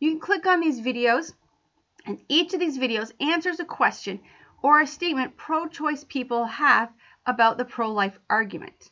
You 0.00 0.10
can 0.10 0.18
click 0.18 0.46
on 0.46 0.58
these 0.60 0.80
videos, 0.80 1.32
and 2.04 2.18
each 2.28 2.52
of 2.54 2.58
these 2.58 2.76
videos 2.76 3.12
answers 3.20 3.60
a 3.60 3.64
question 3.64 4.18
or 4.60 4.80
a 4.80 4.86
statement 4.86 5.36
pro 5.36 5.68
choice 5.68 6.02
people 6.02 6.44
have 6.44 6.92
about 7.24 7.56
the 7.56 7.64
pro 7.64 7.92
life 7.92 8.18
argument. 8.28 8.90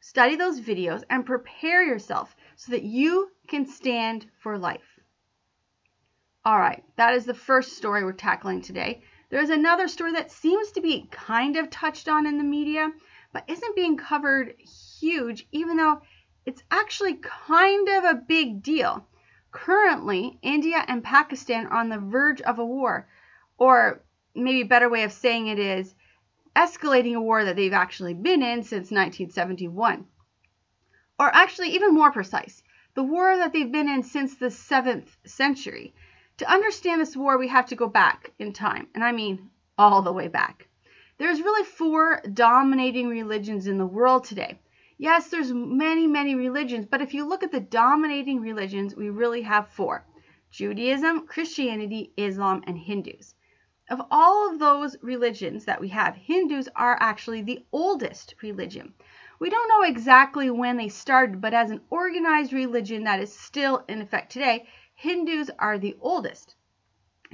Study 0.00 0.34
those 0.34 0.60
videos 0.60 1.04
and 1.08 1.24
prepare 1.24 1.84
yourself 1.84 2.34
so 2.56 2.72
that 2.72 2.82
you 2.82 3.30
can 3.46 3.64
stand 3.64 4.26
for 4.40 4.58
life. 4.58 4.97
All 6.48 6.58
right, 6.58 6.82
that 6.96 7.12
is 7.12 7.26
the 7.26 7.34
first 7.34 7.76
story 7.76 8.02
we're 8.02 8.14
tackling 8.14 8.62
today. 8.62 9.02
There's 9.28 9.50
another 9.50 9.86
story 9.86 10.12
that 10.12 10.32
seems 10.32 10.72
to 10.72 10.80
be 10.80 11.06
kind 11.10 11.58
of 11.58 11.68
touched 11.68 12.08
on 12.08 12.26
in 12.26 12.38
the 12.38 12.42
media, 12.42 12.90
but 13.34 13.44
isn't 13.48 13.76
being 13.76 13.98
covered 13.98 14.54
huge, 14.98 15.46
even 15.52 15.76
though 15.76 16.00
it's 16.46 16.62
actually 16.70 17.20
kind 17.20 17.86
of 17.90 18.04
a 18.04 18.14
big 18.14 18.62
deal. 18.62 19.06
Currently, 19.50 20.38
India 20.40 20.82
and 20.88 21.04
Pakistan 21.04 21.66
are 21.66 21.80
on 21.80 21.90
the 21.90 21.98
verge 21.98 22.40
of 22.40 22.58
a 22.58 22.64
war, 22.64 23.06
or 23.58 24.02
maybe 24.34 24.62
a 24.62 24.66
better 24.66 24.88
way 24.88 25.02
of 25.02 25.12
saying 25.12 25.48
it 25.48 25.58
is 25.58 25.94
escalating 26.56 27.14
a 27.14 27.20
war 27.20 27.44
that 27.44 27.56
they've 27.56 27.74
actually 27.74 28.14
been 28.14 28.42
in 28.42 28.62
since 28.62 28.90
1971 28.90 30.06
or 31.18 31.26
actually 31.26 31.74
even 31.74 31.92
more 31.92 32.10
precise, 32.10 32.62
the 32.94 33.02
war 33.02 33.36
that 33.36 33.52
they've 33.52 33.70
been 33.70 33.90
in 33.90 34.02
since 34.02 34.36
the 34.36 34.46
7th 34.46 35.08
century. 35.26 35.92
To 36.38 36.48
understand 36.48 37.00
this 37.00 37.16
war, 37.16 37.36
we 37.36 37.48
have 37.48 37.66
to 37.66 37.74
go 37.74 37.88
back 37.88 38.32
in 38.38 38.52
time, 38.52 38.86
and 38.94 39.02
I 39.02 39.10
mean 39.10 39.50
all 39.76 40.02
the 40.02 40.12
way 40.12 40.28
back. 40.28 40.68
There's 41.18 41.40
really 41.40 41.64
four 41.64 42.22
dominating 42.32 43.08
religions 43.08 43.66
in 43.66 43.76
the 43.76 43.86
world 43.86 44.22
today. 44.22 44.60
Yes, 44.98 45.30
there's 45.30 45.52
many, 45.52 46.06
many 46.06 46.36
religions, 46.36 46.86
but 46.86 47.02
if 47.02 47.12
you 47.12 47.28
look 47.28 47.42
at 47.42 47.50
the 47.50 47.58
dominating 47.58 48.40
religions, 48.40 48.94
we 48.94 49.10
really 49.10 49.42
have 49.42 49.68
four. 49.70 50.04
Judaism, 50.52 51.26
Christianity, 51.26 52.12
Islam, 52.16 52.62
and 52.68 52.78
Hindus. 52.78 53.34
Of 53.90 54.00
all 54.12 54.48
of 54.48 54.60
those 54.60 54.96
religions 55.02 55.64
that 55.64 55.80
we 55.80 55.88
have, 55.88 56.14
Hindus 56.14 56.68
are 56.76 56.96
actually 57.00 57.42
the 57.42 57.64
oldest 57.72 58.36
religion. 58.42 58.94
We 59.40 59.50
don't 59.50 59.68
know 59.68 59.82
exactly 59.82 60.50
when 60.50 60.76
they 60.76 60.88
started, 60.88 61.40
but 61.40 61.54
as 61.54 61.72
an 61.72 61.80
organized 61.90 62.52
religion 62.52 63.04
that 63.04 63.18
is 63.18 63.36
still 63.36 63.84
in 63.88 64.00
effect 64.02 64.30
today, 64.30 64.68
Hindus 65.00 65.48
are 65.60 65.78
the 65.78 65.96
oldest. 66.00 66.56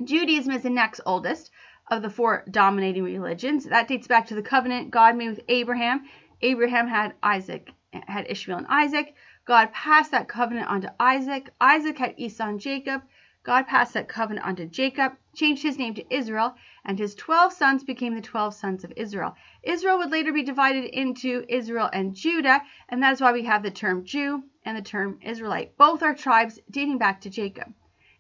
Judaism 0.05 0.53
is 0.53 0.63
the 0.63 0.69
next 0.69 1.01
oldest 1.07 1.51
of 1.91 2.03
the 2.03 2.11
four 2.11 2.45
dominating 2.51 3.03
religions. 3.05 3.65
That 3.65 3.89
dates 3.89 4.07
back 4.07 4.27
to 4.27 4.35
the 4.35 4.43
covenant 4.43 4.91
God 4.91 5.17
made 5.17 5.31
with 5.31 5.41
Abraham. 5.49 6.05
Abraham 6.43 6.89
had 6.89 7.15
Isaac, 7.23 7.71
had 7.91 8.27
Ishmael 8.29 8.59
and 8.59 8.67
Isaac. 8.69 9.15
God 9.47 9.73
passed 9.73 10.11
that 10.11 10.29
covenant 10.29 10.69
onto 10.69 10.89
Isaac. 11.01 11.49
Isaac 11.59 11.97
had 11.97 12.15
Esau 12.19 12.49
and 12.49 12.61
Jacob. 12.61 13.01
God 13.45 13.67
passed 13.67 13.95
that 13.95 14.09
covenant 14.09 14.47
onto 14.47 14.67
Jacob, 14.67 15.17
changed 15.35 15.63
his 15.63 15.79
name 15.79 15.95
to 15.95 16.15
Israel, 16.15 16.57
and 16.85 16.99
his 16.99 17.15
12 17.15 17.55
sons 17.55 17.83
became 17.83 18.15
the 18.15 18.21
12 18.21 18.53
sons 18.53 18.85
of 18.85 18.93
Israel. 18.95 19.37
Israel 19.63 19.97
would 19.97 20.11
later 20.11 20.35
be 20.35 20.43
divided 20.43 20.85
into 20.85 21.47
Israel 21.49 21.89
and 21.95 22.15
Judah, 22.15 22.61
and 22.91 23.03
that 23.03 23.15
is 23.15 23.23
why 23.23 23.33
we 23.33 23.45
have 23.45 23.63
the 23.63 23.71
term 23.71 24.05
Jew 24.05 24.45
and 24.65 24.77
the 24.77 24.83
term 24.83 25.19
Israelite. 25.23 25.77
Both 25.77 26.03
are 26.03 26.15
tribes 26.15 26.59
dating 26.71 26.99
back 26.99 27.21
to 27.23 27.31
Jacob. 27.31 27.73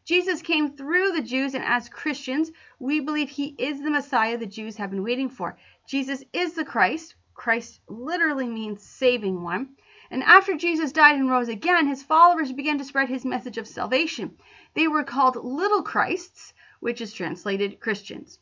Jesus 0.04 0.42
came 0.42 0.76
through 0.76 1.12
the 1.12 1.22
Jews, 1.22 1.54
and 1.54 1.64
as 1.64 1.88
Christians, 1.88 2.50
we 2.78 3.00
believe 3.00 3.30
he 3.30 3.54
is 3.58 3.80
the 3.80 3.90
Messiah 3.90 4.36
the 4.36 4.44
Jews 4.44 4.76
have 4.76 4.90
been 4.90 5.02
waiting 5.02 5.30
for. 5.30 5.56
Jesus 5.88 6.22
is 6.32 6.52
the 6.52 6.64
Christ. 6.64 7.14
Christ 7.32 7.80
literally 7.88 8.46
means 8.46 8.82
saving 8.82 9.42
one. 9.42 9.76
And 10.10 10.22
after 10.22 10.56
Jesus 10.56 10.92
died 10.92 11.16
and 11.16 11.30
rose 11.30 11.48
again, 11.48 11.86
his 11.86 12.02
followers 12.02 12.52
began 12.52 12.76
to 12.78 12.84
spread 12.84 13.08
his 13.08 13.24
message 13.24 13.56
of 13.56 13.66
salvation. 13.66 14.36
They 14.74 14.86
were 14.88 15.04
called 15.04 15.36
little 15.36 15.82
Christs, 15.82 16.52
which 16.80 17.00
is 17.00 17.14
translated 17.14 17.80
Christians. 17.80 18.38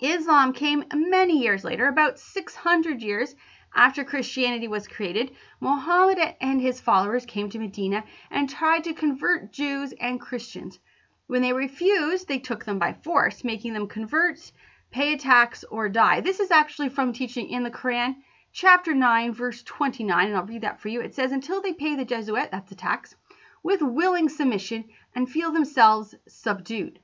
Islam 0.00 0.54
came 0.54 0.84
many 0.94 1.38
years 1.42 1.62
later, 1.62 1.86
about 1.86 2.18
600 2.18 3.02
years 3.02 3.34
after 3.74 4.04
Christianity 4.04 4.68
was 4.68 4.88
created. 4.88 5.30
Muhammad 5.60 6.18
and 6.40 6.60
his 6.60 6.80
followers 6.80 7.26
came 7.26 7.48
to 7.50 7.58
Medina 7.58 8.04
and 8.30 8.48
tried 8.48 8.84
to 8.84 8.94
convert 8.94 9.52
Jews 9.52 9.92
and 10.00 10.20
Christians. 10.20 10.78
When 11.26 11.42
they 11.42 11.52
refused, 11.52 12.26
they 12.26 12.38
took 12.38 12.64
them 12.64 12.78
by 12.78 12.92
force, 12.92 13.44
making 13.44 13.72
them 13.72 13.86
convert, 13.86 14.52
pay 14.90 15.12
a 15.12 15.16
tax, 15.16 15.64
or 15.64 15.88
die. 15.88 16.20
This 16.20 16.40
is 16.40 16.50
actually 16.50 16.88
from 16.88 17.12
teaching 17.12 17.48
in 17.48 17.62
the 17.62 17.70
Quran 17.70 18.16
chapter 18.52 18.94
9, 18.94 19.32
verse 19.32 19.62
29, 19.62 20.26
and 20.26 20.36
I'll 20.36 20.44
read 20.44 20.62
that 20.62 20.80
for 20.80 20.88
you. 20.88 21.00
It 21.00 21.14
says, 21.14 21.30
Until 21.30 21.62
they 21.62 21.72
pay 21.72 21.94
the 21.94 22.04
jizya, 22.04 22.50
that's 22.50 22.68
the 22.68 22.74
tax, 22.74 23.14
with 23.62 23.80
willing 23.80 24.28
submission 24.28 24.84
and 25.14 25.30
feel 25.30 25.52
themselves 25.52 26.14
subdued. 26.26 26.98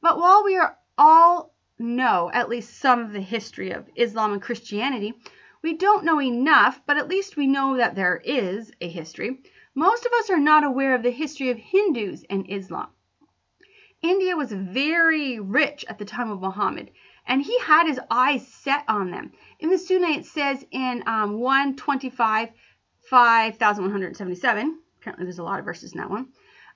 But 0.00 0.18
while 0.18 0.44
we 0.44 0.56
are 0.56 0.76
all 0.96 1.52
know 1.78 2.30
at 2.32 2.48
least 2.48 2.78
some 2.78 3.00
of 3.00 3.12
the 3.12 3.20
history 3.20 3.72
of 3.72 3.88
Islam 3.96 4.32
and 4.32 4.42
Christianity, 4.42 5.14
we 5.66 5.74
don't 5.74 6.04
know 6.04 6.22
enough, 6.22 6.80
but 6.86 6.96
at 6.96 7.08
least 7.08 7.36
we 7.36 7.48
know 7.48 7.76
that 7.76 7.96
there 7.96 8.18
is 8.24 8.70
a 8.80 8.88
history. 8.88 9.40
Most 9.74 10.06
of 10.06 10.12
us 10.12 10.30
are 10.30 10.38
not 10.38 10.62
aware 10.62 10.94
of 10.94 11.02
the 11.02 11.10
history 11.10 11.50
of 11.50 11.58
Hindus 11.58 12.24
and 12.30 12.48
Islam. 12.48 12.86
India 14.00 14.36
was 14.36 14.52
very 14.52 15.40
rich 15.40 15.84
at 15.88 15.98
the 15.98 16.04
time 16.04 16.30
of 16.30 16.40
Muhammad, 16.40 16.92
and 17.26 17.42
he 17.42 17.58
had 17.58 17.88
his 17.88 17.98
eyes 18.12 18.46
set 18.46 18.84
on 18.86 19.10
them. 19.10 19.32
In 19.58 19.68
the 19.68 19.76
Sunnah, 19.76 20.10
it 20.10 20.26
says 20.26 20.64
in 20.70 21.02
um, 21.08 21.40
125, 21.40 22.50
5177, 23.10 24.78
apparently 25.00 25.24
there's 25.24 25.40
a 25.40 25.42
lot 25.42 25.58
of 25.58 25.64
verses 25.64 25.94
in 25.94 25.98
that 25.98 26.10
one, 26.10 26.28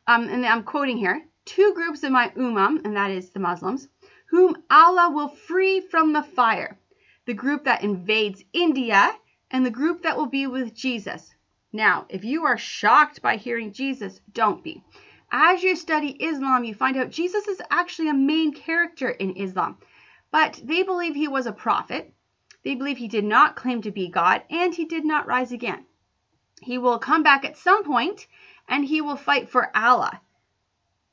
um, 0.08 0.28
and 0.28 0.44
I'm 0.44 0.64
quoting 0.64 0.96
here, 0.96 1.24
two 1.44 1.74
groups 1.76 2.02
of 2.02 2.10
my 2.10 2.30
ummah, 2.30 2.84
and 2.84 2.96
that 2.96 3.12
is 3.12 3.30
the 3.30 3.38
Muslims, 3.38 3.86
whom 4.30 4.64
Allah 4.68 5.12
will 5.14 5.28
free 5.28 5.80
from 5.80 6.12
the 6.12 6.24
fire, 6.24 6.76
the 7.30 7.34
group 7.34 7.62
that 7.62 7.84
invades 7.84 8.42
India, 8.52 9.14
and 9.52 9.64
the 9.64 9.70
group 9.70 10.02
that 10.02 10.16
will 10.16 10.26
be 10.26 10.48
with 10.48 10.74
Jesus. 10.74 11.32
Now, 11.72 12.06
if 12.08 12.24
you 12.24 12.44
are 12.44 12.58
shocked 12.58 13.22
by 13.22 13.36
hearing 13.36 13.72
Jesus, 13.72 14.20
don't 14.32 14.64
be. 14.64 14.82
As 15.30 15.62
you 15.62 15.76
study 15.76 16.08
Islam, 16.08 16.64
you 16.64 16.74
find 16.74 16.96
out 16.96 17.10
Jesus 17.10 17.46
is 17.46 17.62
actually 17.70 18.08
a 18.08 18.14
main 18.14 18.52
character 18.52 19.08
in 19.08 19.36
Islam. 19.36 19.78
But 20.32 20.60
they 20.64 20.82
believe 20.82 21.14
he 21.14 21.28
was 21.28 21.46
a 21.46 21.52
prophet. 21.52 22.12
They 22.64 22.74
believe 22.74 22.96
he 22.96 23.06
did 23.06 23.24
not 23.24 23.54
claim 23.54 23.80
to 23.82 23.92
be 23.92 24.08
God 24.08 24.42
and 24.50 24.74
he 24.74 24.84
did 24.84 25.04
not 25.04 25.28
rise 25.28 25.52
again. 25.52 25.86
He 26.60 26.78
will 26.78 26.98
come 26.98 27.22
back 27.22 27.44
at 27.44 27.56
some 27.56 27.84
point 27.84 28.26
and 28.68 28.84
he 28.84 29.00
will 29.00 29.14
fight 29.14 29.48
for 29.48 29.70
Allah. 29.76 30.20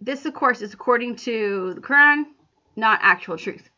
This, 0.01 0.25
of 0.25 0.33
course, 0.33 0.63
is 0.63 0.73
according 0.73 1.17
to 1.17 1.75
the 1.75 1.81
Quran, 1.81 2.23
not 2.75 3.01
actual 3.03 3.37
truth. 3.37 3.69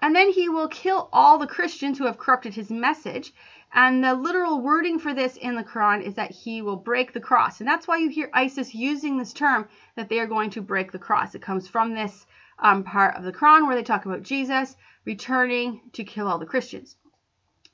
And 0.00 0.14
then 0.14 0.30
he 0.30 0.48
will 0.48 0.68
kill 0.68 1.08
all 1.12 1.38
the 1.38 1.46
Christians 1.46 1.98
who 1.98 2.06
have 2.06 2.18
corrupted 2.18 2.54
his 2.54 2.70
message. 2.70 3.32
And 3.72 4.02
the 4.02 4.14
literal 4.14 4.60
wording 4.60 4.98
for 4.98 5.12
this 5.12 5.36
in 5.36 5.56
the 5.56 5.64
Quran 5.64 6.02
is 6.02 6.14
that 6.14 6.30
he 6.30 6.62
will 6.62 6.76
break 6.76 7.12
the 7.12 7.20
cross. 7.20 7.60
And 7.60 7.68
that's 7.68 7.86
why 7.86 7.98
you 7.98 8.08
hear 8.08 8.30
ISIS 8.32 8.74
using 8.74 9.18
this 9.18 9.32
term 9.32 9.68
that 9.96 10.08
they 10.08 10.20
are 10.20 10.26
going 10.26 10.50
to 10.50 10.62
break 10.62 10.92
the 10.92 10.98
cross. 10.98 11.34
It 11.34 11.42
comes 11.42 11.68
from 11.68 11.94
this 11.94 12.26
um, 12.58 12.84
part 12.84 13.16
of 13.16 13.24
the 13.24 13.32
Quran 13.32 13.66
where 13.66 13.76
they 13.76 13.82
talk 13.82 14.06
about 14.06 14.22
Jesus 14.22 14.76
returning 15.04 15.80
to 15.92 16.04
kill 16.04 16.28
all 16.28 16.38
the 16.38 16.46
Christians. 16.46 16.96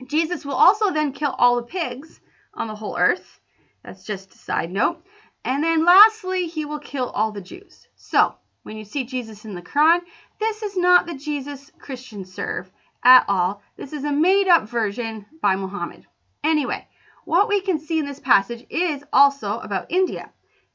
Jesus 0.07 0.45
will 0.45 0.55
also 0.55 0.93
then 0.93 1.13
kill 1.13 1.35
all 1.39 1.57
the 1.57 1.63
pigs 1.63 2.21
on 2.55 2.69
the 2.69 2.75
whole 2.75 2.97
earth. 2.99 3.41
That's 3.83 4.05
just 4.05 4.35
a 4.35 4.39
side 4.39 4.71
note. 4.71 5.05
And 5.45 5.63
then 5.63 5.85
lastly, 5.85 6.47
he 6.47 6.65
will 6.65 6.79
kill 6.79 7.11
all 7.11 7.33
the 7.33 7.41
Jews. 7.41 7.87
So, 7.97 8.35
when 8.63 8.79
you 8.79 8.85
see 8.85 9.05
Jesus 9.05 9.45
in 9.45 9.55
the 9.55 9.63
Quran, 9.63 10.01
this 10.45 10.63
is 10.63 10.77
not 10.77 11.07
the 11.07 11.15
Jesus 11.15 11.73
Christians 11.79 12.31
serve 12.31 12.71
at 13.03 13.25
all. 13.29 13.63
This 13.79 13.95
is 13.95 14.05
a 14.05 14.13
made 14.13 14.47
up 14.47 14.69
version 14.69 15.25
by 15.41 15.57
Muhammad. 15.57 16.05
Anyway, 16.43 16.87
what 17.25 17.49
we 17.49 17.63
can 17.63 17.79
see 17.79 17.99
in 17.99 18.05
this 18.05 18.21
passage 18.21 18.67
is 18.69 19.03
also 19.11 19.59
about 19.61 19.91
India. 19.91 20.31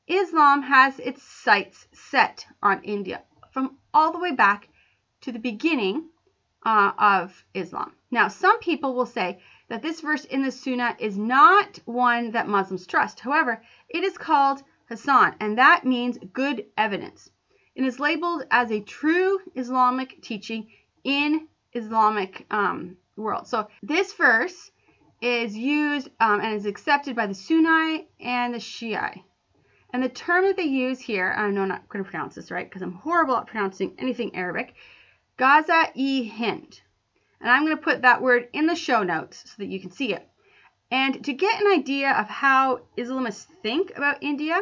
Islam 0.08 0.64
has 0.64 0.98
its 0.98 1.22
sights 1.22 1.88
set 1.94 2.48
on 2.64 2.82
India 2.82 3.22
from 3.52 3.78
all 3.94 4.12
the 4.12 4.18
way 4.18 4.32
back 4.32 4.70
to 5.22 5.32
the 5.32 5.38
beginning 5.38 6.10
uh, 6.66 6.92
of 6.98 7.46
Islam. 7.54 7.94
Now, 8.10 8.28
some 8.28 8.58
people 8.58 8.96
will 8.96 9.06
say 9.06 9.40
that 9.68 9.84
this 9.84 10.02
verse 10.02 10.26
in 10.26 10.42
the 10.42 10.52
Sunnah 10.52 10.96
is 10.98 11.16
not 11.16 11.78
one 11.86 12.32
that 12.32 12.48
Muslims 12.48 12.88
trust. 12.88 13.20
However, 13.20 13.62
it 13.88 14.04
is 14.04 14.18
called 14.18 14.64
Hasan, 14.90 15.36
and 15.40 15.60
that 15.60 15.86
means 15.86 16.18
good 16.34 16.66
evidence. 16.76 17.30
It 17.76 17.84
is 17.84 18.00
labeled 18.00 18.46
as 18.52 18.72
a 18.72 18.82
true 18.82 19.40
Islamic 19.56 20.22
teaching 20.22 20.68
in 21.04 21.48
Islamic 21.74 22.46
um, 22.52 22.98
world. 23.16 23.48
So 23.48 23.68
this 23.84 24.14
verse 24.14 24.72
is 25.22 25.56
used 25.56 26.10
um, 26.20 26.40
and 26.42 26.56
is 26.56 26.66
accepted 26.66 27.16
by 27.16 27.28
the 27.28 27.34
Sunni 27.34 28.08
and 28.20 28.54
the 28.54 28.60
Shia. 28.60 29.22
And 29.92 30.04
the 30.04 30.10
term 30.10 30.46
that 30.46 30.56
they 30.56 30.64
use 30.64 31.00
here, 31.00 31.34
I 31.36 31.50
know 31.50 31.64
I'm 31.64 31.68
not 31.68 31.90
going 31.90 32.04
to 32.04 32.10
pronounce 32.10 32.36
this 32.36 32.52
right 32.52 32.70
because 32.70 32.82
I'm 32.82 32.94
horrible 32.94 33.38
at 33.38 33.48
pronouncing 33.48 33.96
anything 33.98 34.36
Arabic, 34.36 34.76
Gaza 35.38 35.92
e 35.96 36.28
Hind. 36.28 36.82
And 37.42 37.50
I'm 37.50 37.66
going 37.66 37.76
to 37.76 37.82
put 37.82 38.02
that 38.02 38.22
word 38.22 38.50
in 38.54 38.68
the 38.68 38.76
show 38.76 39.04
notes 39.04 39.44
so 39.46 39.56
that 39.58 39.68
you 39.68 39.80
can 39.80 39.92
see 39.92 40.14
it. 40.14 40.28
And 40.92 41.24
to 41.26 41.34
get 41.34 41.62
an 41.62 41.68
idea 41.68 42.12
of 42.12 42.28
how 42.28 42.82
Islamists 42.98 43.48
think 43.62 43.96
about 43.96 44.22
India, 44.22 44.62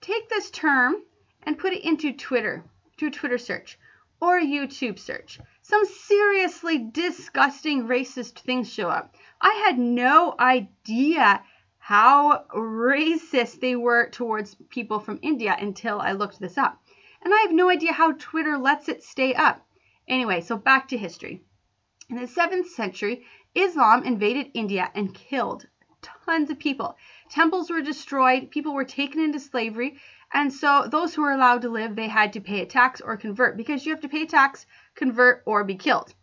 take 0.00 0.28
this 0.28 0.50
term 0.50 0.96
and 1.42 1.58
put 1.58 1.72
it 1.72 1.84
into 1.84 2.12
Twitter, 2.12 2.64
a 3.02 3.10
Twitter 3.10 3.38
search 3.38 3.78
or 4.20 4.38
a 4.38 4.44
YouTube 4.44 4.98
search. 4.98 5.40
Some 5.62 5.84
seriously 5.86 6.78
disgusting 6.78 7.86
racist 7.86 8.40
things 8.40 8.72
show 8.72 8.88
up. 8.88 9.14
I 9.40 9.54
had 9.66 9.78
no 9.78 10.34
idea 10.38 11.42
how 11.78 12.44
racist 12.54 13.60
they 13.60 13.76
were 13.76 14.10
towards 14.10 14.54
people 14.68 15.00
from 15.00 15.18
India 15.22 15.56
until 15.58 16.00
I 16.00 16.12
looked 16.12 16.38
this 16.38 16.58
up. 16.58 16.82
And 17.22 17.32
I 17.32 17.38
have 17.38 17.52
no 17.52 17.70
idea 17.70 17.92
how 17.92 18.12
Twitter 18.12 18.58
lets 18.58 18.88
it 18.88 19.02
stay 19.02 19.34
up. 19.34 19.66
Anyway, 20.06 20.40
so 20.40 20.56
back 20.56 20.88
to 20.88 20.98
history. 20.98 21.42
In 22.08 22.16
the 22.16 22.26
7th 22.26 22.66
century, 22.66 23.24
Islam 23.54 24.04
invaded 24.04 24.50
India 24.54 24.90
and 24.94 25.14
killed 25.14 25.66
tons 26.02 26.50
of 26.50 26.58
people. 26.58 26.96
Temples 27.28 27.70
were 27.70 27.82
destroyed, 27.82 28.50
people 28.50 28.72
were 28.72 28.84
taken 28.84 29.20
into 29.20 29.38
slavery, 29.38 29.98
and 30.32 30.52
so 30.52 30.86
those 30.88 31.14
who 31.14 31.22
were 31.22 31.32
allowed 31.32 31.62
to 31.62 31.68
live, 31.68 31.96
they 31.96 32.08
had 32.08 32.32
to 32.34 32.40
pay 32.40 32.60
a 32.60 32.66
tax 32.66 33.00
or 33.00 33.16
convert 33.16 33.56
because 33.56 33.84
you 33.84 33.92
have 33.92 34.02
to 34.02 34.08
pay 34.08 34.26
tax, 34.26 34.64
convert, 34.94 35.42
or 35.44 35.64
be 35.64 35.74
killed. 35.74 36.14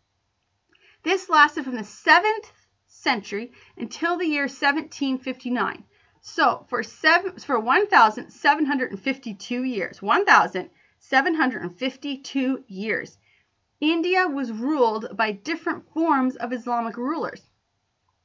This 1.03 1.29
lasted 1.29 1.65
from 1.65 1.75
the 1.75 1.81
7th 1.81 2.51
century 2.87 3.51
until 3.77 4.17
the 4.17 4.25
year 4.25 4.43
1759. 4.43 5.83
So 6.21 6.65
for 6.69 6.83
seven 6.83 7.37
for 7.39 7.59
1752 7.59 9.63
years, 9.63 10.01
1752 10.01 12.63
years, 12.67 13.17
India 13.79 14.27
was 14.27 14.51
ruled 14.51 15.15
by 15.15 15.31
different 15.31 15.87
forms 15.93 16.35
of 16.35 16.51
Islamic 16.51 16.97
rulers. 16.97 17.41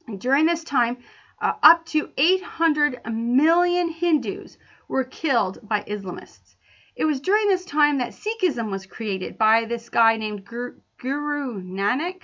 And 0.07 0.19
during 0.19 0.45
this 0.45 0.63
time, 0.63 0.97
uh, 1.39 1.53
up 1.61 1.85
to 1.87 2.11
800 2.17 3.01
million 3.05 3.89
Hindus 3.89 4.57
were 4.87 5.03
killed 5.03 5.59
by 5.67 5.83
Islamists. 5.83 6.55
It 6.95 7.05
was 7.05 7.21
during 7.21 7.47
this 7.47 7.65
time 7.65 7.97
that 7.97 8.13
Sikhism 8.13 8.69
was 8.69 8.85
created 8.85 9.37
by 9.37 9.65
this 9.65 9.89
guy 9.89 10.17
named 10.17 10.45
Guru, 10.45 10.79
Guru 10.99 11.61
Nanak. 11.61 12.23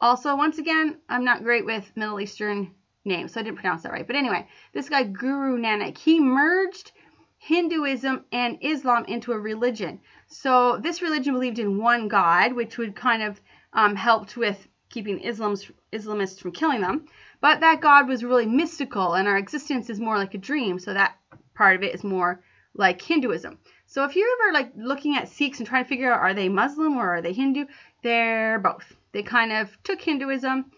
Also, 0.00 0.36
once 0.36 0.58
again, 0.58 0.98
I'm 1.08 1.24
not 1.24 1.42
great 1.42 1.64
with 1.64 1.90
Middle 1.96 2.20
Eastern 2.20 2.74
names, 3.04 3.32
so 3.32 3.40
I 3.40 3.44
didn't 3.44 3.58
pronounce 3.58 3.82
that 3.82 3.92
right. 3.92 4.06
But 4.06 4.16
anyway, 4.16 4.46
this 4.72 4.88
guy 4.88 5.04
Guru 5.04 5.58
Nanak, 5.58 5.96
he 5.96 6.20
merged 6.20 6.92
Hinduism 7.38 8.24
and 8.30 8.58
Islam 8.60 9.04
into 9.06 9.32
a 9.32 9.38
religion. 9.38 10.00
So 10.28 10.78
this 10.78 11.02
religion 11.02 11.32
believed 11.32 11.58
in 11.58 11.78
one 11.78 12.08
God, 12.08 12.52
which 12.52 12.78
would 12.78 12.94
kind 12.94 13.22
of 13.22 13.40
um, 13.72 13.96
helped 13.96 14.36
with 14.36 14.68
keeping 14.90 15.18
Islam's, 15.20 15.70
Islamists 15.92 16.40
from 16.40 16.52
killing 16.52 16.82
them. 16.82 17.06
But 17.40 17.60
that 17.60 17.80
God 17.80 18.06
was 18.06 18.22
really 18.22 18.46
mystical, 18.46 19.14
and 19.14 19.26
our 19.26 19.38
existence 19.38 19.90
is 19.90 19.98
more 19.98 20.18
like 20.18 20.34
a 20.34 20.38
dream. 20.38 20.78
So 20.78 20.94
that 20.94 21.16
part 21.62 21.76
of 21.76 21.84
it 21.84 21.94
is 21.94 22.02
more 22.02 22.42
like 22.74 23.00
Hinduism. 23.00 23.56
So 23.86 24.02
if 24.02 24.16
you're 24.16 24.26
ever 24.40 24.52
like 24.52 24.72
looking 24.74 25.16
at 25.16 25.28
Sikhs 25.28 25.60
and 25.60 25.68
trying 25.68 25.84
to 25.84 25.88
figure 25.88 26.12
out 26.12 26.18
are 26.18 26.34
they 26.34 26.48
Muslim 26.48 26.96
or 26.96 27.08
are 27.14 27.22
they 27.22 27.32
Hindu, 27.32 27.66
they're 28.02 28.58
both. 28.58 28.96
They 29.12 29.22
kind 29.22 29.52
of 29.52 29.70
took 29.84 30.00
Hinduism 30.02 30.72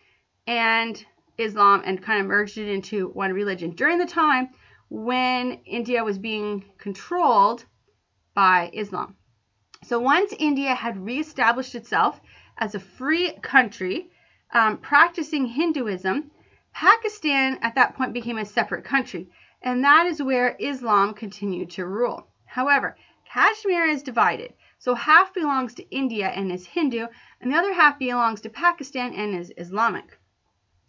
and 0.46 1.02
Islam 1.38 1.80
and 1.86 2.02
kind 2.02 2.20
of 2.20 2.26
merged 2.26 2.58
it 2.58 2.68
into 2.68 3.08
one 3.08 3.32
religion 3.32 3.70
during 3.70 3.96
the 3.96 4.04
time 4.04 4.50
when 4.90 5.52
India 5.64 6.04
was 6.04 6.18
being 6.18 6.66
controlled 6.76 7.64
by 8.34 8.68
Islam. 8.74 9.16
So 9.84 9.98
once 9.98 10.34
India 10.38 10.74
had 10.74 11.02
reestablished 11.02 11.74
itself 11.74 12.20
as 12.58 12.74
a 12.74 12.86
free 12.98 13.32
country 13.40 14.10
um, 14.52 14.76
practicing 14.76 15.46
Hinduism, 15.46 16.30
Pakistan 16.74 17.58
at 17.62 17.74
that 17.76 17.96
point 17.96 18.12
became 18.12 18.36
a 18.36 18.44
separate 18.44 18.84
country 18.84 19.30
and 19.64 19.82
that 19.82 20.06
is 20.06 20.22
where 20.22 20.56
Islam 20.60 21.14
continued 21.14 21.70
to 21.70 21.86
rule. 21.86 22.28
However, 22.44 22.96
Kashmir 23.24 23.86
is 23.86 24.02
divided. 24.02 24.52
So 24.78 24.94
half 24.94 25.32
belongs 25.32 25.72
to 25.74 25.90
India 25.90 26.28
and 26.28 26.52
is 26.52 26.66
Hindu, 26.66 27.06
and 27.40 27.50
the 27.50 27.56
other 27.56 27.72
half 27.72 27.98
belongs 27.98 28.42
to 28.42 28.50
Pakistan 28.50 29.14
and 29.14 29.34
is 29.34 29.50
Islamic. 29.56 30.18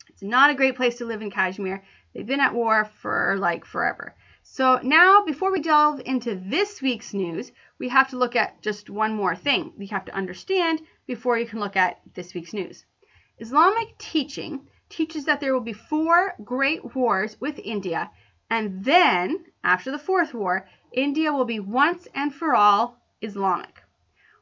It's 0.09 0.21
not 0.21 0.49
a 0.49 0.55
great 0.55 0.75
place 0.75 0.97
to 0.97 1.05
live 1.05 1.21
in 1.21 1.31
Kashmir. 1.31 1.85
They've 2.13 2.25
been 2.25 2.41
at 2.41 2.53
war 2.53 2.83
for 2.83 3.37
like 3.39 3.63
forever. 3.63 4.13
So 4.43 4.79
now, 4.83 5.23
before 5.23 5.53
we 5.53 5.61
delve 5.61 6.01
into 6.05 6.35
this 6.35 6.81
week's 6.81 7.13
news, 7.13 7.53
we 7.79 7.87
have 7.89 8.09
to 8.09 8.17
look 8.17 8.35
at 8.35 8.61
just 8.61 8.89
one 8.89 9.15
more 9.15 9.37
thing. 9.37 9.71
We 9.77 9.87
have 9.87 10.03
to 10.05 10.15
understand 10.15 10.81
before 11.07 11.37
you 11.37 11.47
can 11.47 11.61
look 11.61 11.77
at 11.77 12.01
this 12.13 12.33
week's 12.33 12.53
news. 12.53 12.83
Islamic 13.39 13.97
teaching 13.97 14.67
teaches 14.89 15.25
that 15.25 15.39
there 15.39 15.53
will 15.53 15.61
be 15.61 15.73
four 15.73 16.35
great 16.43 16.93
wars 16.93 17.39
with 17.39 17.57
India 17.59 18.11
and 18.49 18.85
then, 18.85 19.45
after 19.63 19.91
the 19.91 19.97
Fourth 19.97 20.33
War, 20.33 20.67
India 20.91 21.33
will 21.33 21.45
be 21.45 21.59
once 21.59 22.07
and 22.13 22.33
for 22.33 22.55
all 22.55 23.01
Islamic. 23.21 23.81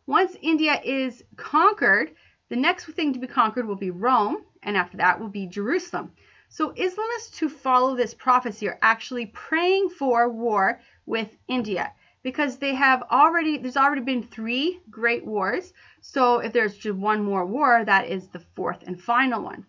Once 0.06 0.36
India 0.42 0.82
is 0.84 1.24
conquered, 1.38 2.14
the 2.50 2.56
next 2.56 2.86
thing 2.86 3.14
to 3.14 3.20
be 3.20 3.28
conquered 3.28 3.66
will 3.66 3.78
be 3.78 3.90
Rome, 3.90 4.44
and 4.62 4.76
after 4.76 4.98
that 4.98 5.20
will 5.20 5.30
be 5.30 5.48
Jerusalem. 5.48 6.12
So 6.50 6.72
Islamists 6.74 7.38
who 7.40 7.50
follow 7.50 7.96
this 7.96 8.14
prophecy 8.14 8.68
are 8.68 8.78
actually 8.82 9.28
praying 9.28 9.90
for 9.90 10.30
war 10.30 10.82
with 11.06 11.36
India 11.48 11.94
because 12.22 12.58
they 12.58 12.76
have 12.76 13.04
already 13.10 13.58
there's 13.58 13.78
already 13.78 14.02
been 14.02 14.24
three 14.24 14.80
great 14.90 15.26
wars. 15.26 15.74
So 16.02 16.40
if 16.40 16.54
there's 16.54 16.78
just 16.78 16.98
one 16.98 17.24
more 17.24 17.46
war, 17.46 17.84
that 17.86 18.08
is 18.08 18.28
the 18.28 18.44
fourth 18.56 18.84
and 18.86 19.02
final 19.02 19.42
one. 19.42 19.66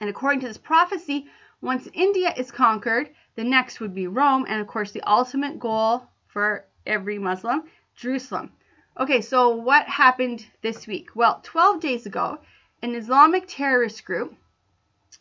And 0.00 0.10
according 0.10 0.40
to 0.40 0.48
this 0.48 0.58
prophecy, 0.58 1.26
once 1.60 1.88
India 1.92 2.32
is 2.36 2.50
conquered, 2.50 3.10
the 3.38 3.44
next 3.44 3.78
would 3.78 3.94
be 3.94 4.08
Rome, 4.08 4.46
and 4.48 4.60
of 4.60 4.66
course, 4.66 4.90
the 4.90 5.02
ultimate 5.02 5.60
goal 5.60 6.02
for 6.26 6.64
every 6.84 7.20
Muslim, 7.20 7.62
Jerusalem. 7.94 8.50
Okay, 8.98 9.20
so 9.20 9.50
what 9.50 9.86
happened 9.86 10.44
this 10.60 10.88
week? 10.88 11.10
Well, 11.14 11.38
12 11.44 11.80
days 11.80 12.04
ago, 12.04 12.38
an 12.82 12.96
Islamic 12.96 13.44
terrorist 13.46 14.04
group 14.04 14.34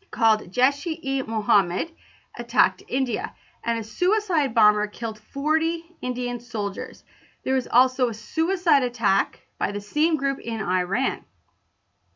called 0.09 0.51
Jaish-e 0.51 1.21
Mohammed 1.27 1.91
attacked 2.35 2.81
India, 2.87 3.35
and 3.63 3.77
a 3.77 3.83
suicide 3.83 4.55
bomber 4.55 4.87
killed 4.87 5.19
40 5.19 5.83
Indian 6.01 6.39
soldiers. 6.39 7.03
There 7.43 7.53
was 7.53 7.67
also 7.67 8.09
a 8.09 8.15
suicide 8.15 8.81
attack 8.81 9.41
by 9.59 9.71
the 9.71 9.79
same 9.79 10.17
group 10.17 10.39
in 10.39 10.59
Iran. 10.59 11.23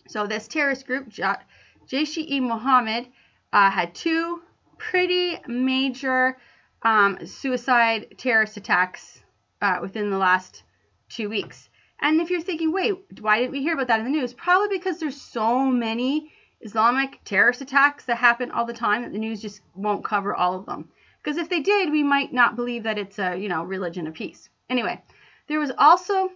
So 0.08 0.26
this 0.26 0.48
terrorist 0.48 0.88
group, 0.88 1.10
Jaish-e 1.10 2.40
Mohammed, 2.40 3.08
uh, 3.54 3.70
had 3.70 3.94
two 3.94 4.42
pretty 4.90 5.38
major 5.48 6.38
um, 6.82 7.26
suicide 7.26 8.16
terrorist 8.18 8.58
attacks 8.58 9.22
uh, 9.62 9.78
within 9.82 10.10
the 10.10 10.18
last 10.18 10.64
two 11.10 11.30
weeks. 11.30 11.70
And 12.00 12.20
if 12.20 12.32
you're 12.32 12.42
thinking, 12.42 12.72
wait, 12.72 12.96
why 13.20 13.40
didn't 13.40 13.52
we 13.52 13.62
hear 13.62 13.76
about 13.76 13.88
that 13.88 14.00
in 14.00 14.06
the 14.06 14.12
news? 14.12 14.34
Probably 14.34 14.76
because 14.76 15.00
there's 15.00 15.22
so 15.22 15.66
many 15.66 16.32
Islamic 16.62 17.20
terrorist 17.24 17.62
attacks 17.62 18.06
that 18.06 18.18
happen 18.18 18.50
all 18.50 18.66
the 18.66 18.74
time 18.74 19.04
that 19.04 19.12
the 19.12 19.20
news 19.20 19.42
just 19.42 19.62
won't 19.76 20.04
cover 20.04 20.36
all 20.36 20.56
of 20.56 20.66
them. 20.66 20.90
Because 21.24 21.38
if 21.38 21.50
they 21.50 21.60
did, 21.60 21.92
we 21.92 22.02
might 22.02 22.34
not 22.34 22.56
believe 22.56 22.84
that 22.84 22.98
it's 22.98 23.20
a, 23.20 23.38
you 23.38 23.50
know, 23.50 23.64
religion 23.64 24.08
of 24.08 24.16
peace. 24.16 24.50
Anyway, 24.68 25.00
there 25.48 25.60
was 25.60 25.72
also, 25.78 26.30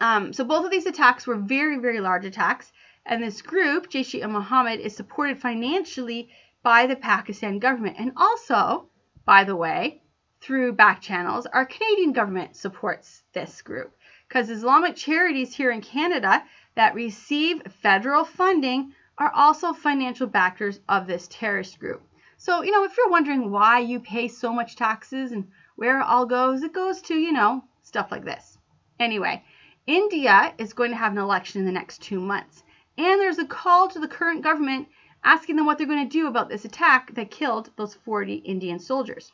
um, 0.00 0.32
so 0.32 0.42
both 0.42 0.64
of 0.64 0.72
these 0.72 0.86
attacks 0.86 1.26
were 1.26 1.36
very, 1.36 1.78
very 1.78 2.00
large 2.00 2.24
attacks. 2.24 2.72
And 3.06 3.22
this 3.22 3.42
group, 3.42 3.90
Jaish-e-Mohammed, 3.90 4.80
is 4.80 4.96
supported 4.96 5.40
financially 5.40 6.30
by 6.64 6.86
the 6.86 6.96
Pakistan 6.96 7.60
government. 7.60 7.96
And 8.00 8.12
also, 8.16 8.88
by 9.24 9.44
the 9.44 9.54
way, 9.54 10.02
through 10.40 10.72
back 10.72 11.00
channels, 11.00 11.46
our 11.46 11.66
Canadian 11.66 12.12
government 12.12 12.56
supports 12.56 13.22
this 13.32 13.62
group 13.62 13.94
because 14.26 14.50
Islamic 14.50 14.96
charities 14.96 15.54
here 15.54 15.70
in 15.70 15.80
Canada 15.80 16.42
that 16.74 16.94
receive 16.94 17.62
federal 17.82 18.24
funding 18.24 18.92
are 19.18 19.30
also 19.32 19.72
financial 19.72 20.26
backers 20.26 20.80
of 20.88 21.06
this 21.06 21.28
terrorist 21.28 21.78
group. 21.78 22.02
So, 22.36 22.62
you 22.62 22.72
know, 22.72 22.84
if 22.84 22.96
you're 22.96 23.10
wondering 23.10 23.50
why 23.50 23.78
you 23.78 24.00
pay 24.00 24.26
so 24.26 24.52
much 24.52 24.74
taxes 24.74 25.32
and 25.32 25.46
where 25.76 26.00
it 26.00 26.04
all 26.04 26.26
goes, 26.26 26.62
it 26.62 26.72
goes 26.72 27.00
to, 27.02 27.14
you 27.14 27.32
know, 27.32 27.62
stuff 27.82 28.10
like 28.10 28.24
this. 28.24 28.58
Anyway, 28.98 29.44
India 29.86 30.52
is 30.58 30.72
going 30.72 30.90
to 30.90 30.96
have 30.96 31.12
an 31.12 31.18
election 31.18 31.60
in 31.60 31.66
the 31.66 31.72
next 31.72 32.02
two 32.02 32.20
months. 32.20 32.62
And 32.96 33.20
there's 33.20 33.38
a 33.38 33.46
call 33.46 33.88
to 33.88 33.98
the 33.98 34.08
current 34.08 34.42
government 34.42 34.88
asking 35.24 35.56
them 35.56 35.64
what 35.64 35.78
they're 35.78 35.86
going 35.86 36.06
to 36.06 36.18
do 36.18 36.26
about 36.26 36.50
this 36.50 36.66
attack 36.66 37.14
that 37.14 37.30
killed 37.30 37.70
those 37.76 37.94
40 37.94 38.34
Indian 38.34 38.78
soldiers. 38.78 39.32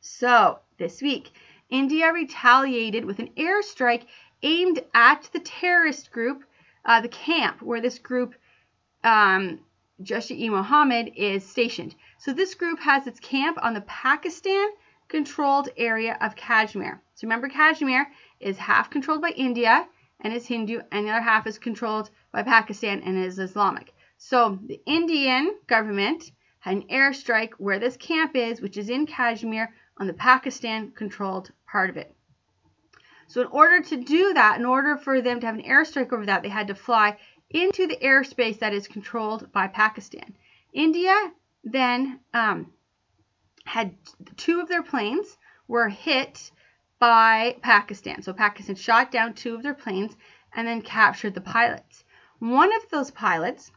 So, 0.00 0.60
this 0.76 1.00
week, 1.00 1.32
India 1.70 2.12
retaliated 2.12 3.04
with 3.04 3.18
an 3.18 3.30
airstrike 3.36 4.04
aimed 4.42 4.80
at 4.94 5.28
the 5.32 5.40
terrorist 5.40 6.12
group, 6.12 6.44
uh, 6.84 7.00
the 7.00 7.08
camp 7.08 7.62
where 7.62 7.80
this 7.80 7.98
group, 7.98 8.34
um, 9.02 9.60
Jaish-e 10.02 10.48
Mohammed, 10.50 11.12
is 11.16 11.44
stationed. 11.44 11.94
So, 12.18 12.32
this 12.32 12.54
group 12.54 12.78
has 12.80 13.06
its 13.06 13.18
camp 13.18 13.58
on 13.62 13.74
the 13.74 13.80
Pakistan 13.80 14.68
controlled 15.08 15.70
area 15.76 16.18
of 16.20 16.36
Kashmir. 16.36 17.02
So, 17.14 17.26
remember, 17.26 17.48
Kashmir 17.48 18.12
is 18.40 18.58
half 18.58 18.90
controlled 18.90 19.22
by 19.22 19.30
India 19.30 19.88
and 20.20 20.32
is 20.32 20.46
Hindu, 20.46 20.82
and 20.92 21.06
the 21.06 21.10
other 21.10 21.20
half 21.20 21.46
is 21.46 21.58
controlled 21.58 22.10
by 22.30 22.42
Pakistan 22.42 23.02
and 23.02 23.16
is 23.16 23.38
Islamic. 23.38 23.92
So, 24.20 24.58
the 24.66 24.80
Indian 24.84 25.56
government 25.68 26.32
had 26.58 26.74
an 26.74 26.88
airstrike 26.88 27.52
where 27.58 27.78
this 27.78 27.96
camp 27.96 28.34
is, 28.34 28.60
which 28.60 28.76
is 28.76 28.90
in 28.90 29.06
Kashmir 29.06 29.72
on 29.96 30.08
the 30.08 30.12
Pakistan 30.12 30.90
controlled 30.90 31.52
part 31.70 31.88
of 31.88 31.96
it. 31.96 32.12
So, 33.28 33.40
in 33.42 33.46
order 33.46 33.80
to 33.80 33.96
do 33.96 34.34
that, 34.34 34.58
in 34.58 34.66
order 34.66 34.96
for 34.96 35.22
them 35.22 35.38
to 35.38 35.46
have 35.46 35.54
an 35.54 35.62
airstrike 35.62 36.12
over 36.12 36.26
that, 36.26 36.42
they 36.42 36.48
had 36.48 36.66
to 36.66 36.74
fly 36.74 37.16
into 37.48 37.86
the 37.86 37.96
airspace 37.96 38.58
that 38.58 38.74
is 38.74 38.88
controlled 38.88 39.52
by 39.52 39.68
Pakistan. 39.68 40.34
India 40.72 41.14
then 41.62 42.18
um, 42.34 42.72
had 43.66 43.94
two 44.36 44.60
of 44.60 44.68
their 44.68 44.82
planes 44.82 45.38
were 45.68 45.88
hit 45.88 46.50
by 46.98 47.56
Pakistan. 47.62 48.22
So, 48.22 48.32
Pakistan 48.32 48.74
shot 48.74 49.12
down 49.12 49.34
two 49.34 49.54
of 49.54 49.62
their 49.62 49.74
planes 49.74 50.16
and 50.52 50.66
then 50.66 50.82
captured 50.82 51.34
the 51.34 51.40
pilots. 51.40 52.04
One 52.40 52.74
of 52.74 52.90
those 52.90 53.12
pilots 53.12 53.70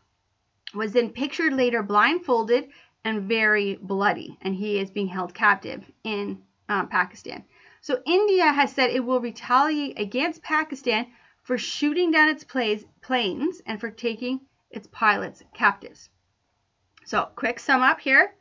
was 0.73 0.93
then 0.93 1.09
pictured 1.09 1.53
later 1.53 1.83
blindfolded 1.83 2.69
and 3.03 3.23
very 3.23 3.75
bloody, 3.75 4.37
and 4.41 4.55
he 4.55 4.79
is 4.79 4.91
being 4.91 5.07
held 5.07 5.33
captive 5.33 5.83
in 6.03 6.41
um, 6.69 6.87
Pakistan. 6.87 7.43
So 7.81 8.01
India 8.05 8.51
has 8.51 8.71
said 8.71 8.91
it 8.91 9.03
will 9.03 9.19
retaliate 9.19 9.99
against 9.99 10.43
Pakistan 10.43 11.07
for 11.43 11.57
shooting 11.57 12.11
down 12.11 12.29
its 12.29 12.43
planes 12.43 13.61
and 13.65 13.79
for 13.79 13.89
taking 13.89 14.41
its 14.69 14.87
pilots 14.91 15.43
captives. 15.53 16.09
So, 17.03 17.29
quick 17.35 17.59
sum 17.59 17.81
up 17.81 17.99
here 17.99 18.35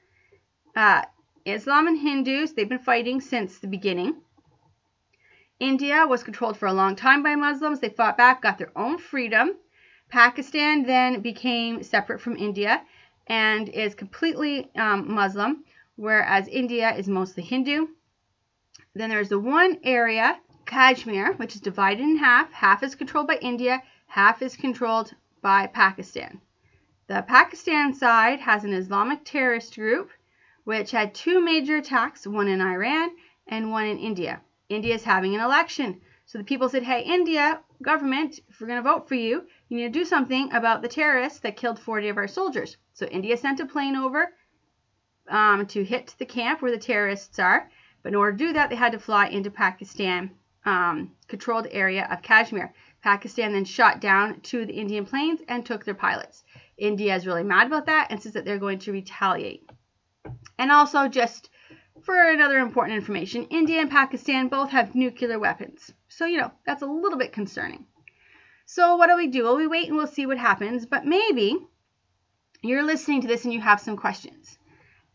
uh, 0.77 1.03
Islam 1.45 1.89
and 1.89 1.99
Hindus, 1.99 2.53
they've 2.53 2.69
been 2.69 2.79
fighting 2.79 3.21
since 3.21 3.59
the 3.59 3.67
beginning. 3.67 4.21
India 5.59 6.07
was 6.07 6.23
controlled 6.23 6.57
for 6.57 6.67
a 6.67 6.73
long 6.73 6.97
time 6.97 7.23
by 7.23 7.35
Muslims. 7.35 7.81
They 7.81 7.89
fought 7.89 8.17
back, 8.17 8.43
got 8.43 8.59
their 8.59 8.73
own 8.77 8.99
freedom. 8.99 9.57
Pakistan 10.11 10.83
then 10.83 11.21
became 11.21 11.83
separate 11.83 12.21
from 12.21 12.37
India 12.37 12.83
and 13.27 13.69
is 13.69 13.95
completely 13.95 14.71
um, 14.77 15.13
Muslim, 15.13 15.65
whereas 15.97 16.49
India 16.49 16.95
is 16.95 17.09
mostly 17.09 17.43
Hindu. 17.43 17.87
Then 18.95 19.09
there's 19.09 19.29
the 19.29 19.39
one 19.39 19.79
area, 19.85 20.41
Kashmir, 20.67 21.35
which 21.35 21.55
is 21.55 21.61
divided 21.61 22.03
in 22.03 22.17
half. 22.17 22.53
Half 22.53 22.83
is 22.83 22.97
controlled 22.97 23.29
by 23.29 23.37
India, 23.37 23.83
half 24.07 24.43
is 24.43 24.57
controlled 24.57 25.15
by 25.41 25.69
Pakistan. 25.69 26.41
The 27.07 27.23
Pakistan 27.23 27.95
side 27.95 28.41
has 28.41 28.65
an 28.65 28.73
Islamic 28.73 29.25
terrorist 29.25 29.75
group 29.75 30.11
which 30.65 30.91
had 30.91 31.15
two 31.15 31.41
major 31.41 31.77
attacks, 31.77 32.27
one 32.27 32.49
in 32.49 32.61
Iran 32.61 33.11
and 33.47 33.71
one 33.71 33.87
in 33.87 33.99
India. 33.99 34.41
India 34.69 34.95
is 34.95 35.05
having 35.05 35.35
an 35.35 35.41
election. 35.41 36.01
So 36.31 36.39
the 36.39 36.45
people 36.45 36.69
said, 36.69 36.85
hey, 36.85 37.03
India 37.03 37.59
government, 37.83 38.39
if 38.49 38.61
we're 38.61 38.69
going 38.69 38.81
to 38.81 38.89
vote 38.89 39.09
for 39.09 39.17
you, 39.17 39.49
you 39.69 39.77
need 39.77 39.93
to 39.93 39.99
do 39.99 40.05
something 40.05 40.53
about 40.53 40.81
the 40.81 40.87
terrorists 40.87 41.41
that 41.41 41.57
killed 41.57 41.81
40 41.81 42.09
of 42.09 42.19
our 42.19 42.29
soldiers. 42.29 42.77
So 42.93 43.07
India 43.07 43.37
sent 43.37 43.59
a 43.59 43.67
plane 43.67 43.97
over 43.97 44.33
um, 45.29 45.67
to 45.67 45.83
hit 45.83 46.15
the 46.19 46.27
camp 46.27 46.63
where 46.63 46.71
the 46.71 46.79
terrorists 46.79 47.41
are. 47.41 47.69
But 48.05 48.11
in 48.11 48.15
order 48.15 48.31
to 48.31 48.45
do 48.47 48.53
that, 48.53 48.71
they 48.71 48.77
had 48.77 48.93
to 48.93 49.01
fly 49.01 49.27
into 49.27 49.51
Pakistan 49.51 50.31
um, 50.65 51.17
controlled 51.27 51.67
area 51.73 52.07
of 52.09 52.23
Kashmir. 52.23 52.73
Pakistan 53.03 53.53
then 53.53 53.65
shot 53.65 54.01
down 54.01 54.41
two 54.41 54.61
of 54.61 54.69
the 54.69 54.75
Indian 54.75 55.07
planes 55.07 55.41
and 55.49 55.67
took 55.67 55.85
their 55.85 55.95
pilots. 55.95 56.45
India 56.79 57.17
is 57.17 57.27
really 57.27 57.43
mad 57.43 57.67
about 57.67 57.87
that 57.87 58.07
and 58.09 58.23
says 58.23 58.35
that 58.35 58.45
they're 58.45 58.57
going 58.57 58.79
to 58.79 58.93
retaliate. 58.93 59.69
And 60.61 60.71
also, 60.71 61.09
just 61.09 61.51
for 62.05 62.15
another 62.15 62.61
important 62.61 62.99
information, 62.99 63.49
India 63.51 63.81
and 63.81 63.91
Pakistan 63.91 64.47
both 64.47 64.71
have 64.71 64.95
nuclear 64.95 65.37
weapons. 65.37 65.93
So, 66.11 66.27
you 66.27 66.39
know, 66.39 66.53
that's 66.67 66.83
a 66.83 66.87
little 66.87 67.19
bit 67.19 67.33
concerning. 67.33 67.87
So, 68.67 68.97
what 68.97 69.09
do 69.09 69.17
we 69.17 69.29
do? 69.29 69.45
Well, 69.45 69.57
we 69.57 69.67
wait 69.67 69.89
and 69.89 69.97
we'll 69.97 70.07
see 70.07 70.27
what 70.27 70.39
happens. 70.39 70.87
But 70.87 71.07
maybe 71.07 71.57
you're 72.63 72.83
listening 72.83 73.23
to 73.23 73.29
this 73.29 73.45
and 73.45 73.53
you 73.53 73.61
have 73.61 73.81
some 73.81 73.97
questions. 73.97 74.59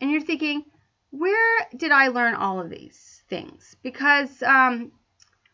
And 0.01 0.09
you're 0.09 0.21
thinking, 0.21 0.65
where 1.11 1.67
did 1.75 1.91
I 1.91 2.07
learn 2.07 2.33
all 2.33 2.59
of 2.59 2.69
these 2.69 3.23
things? 3.29 3.75
Because 3.83 4.41
um, 4.43 4.91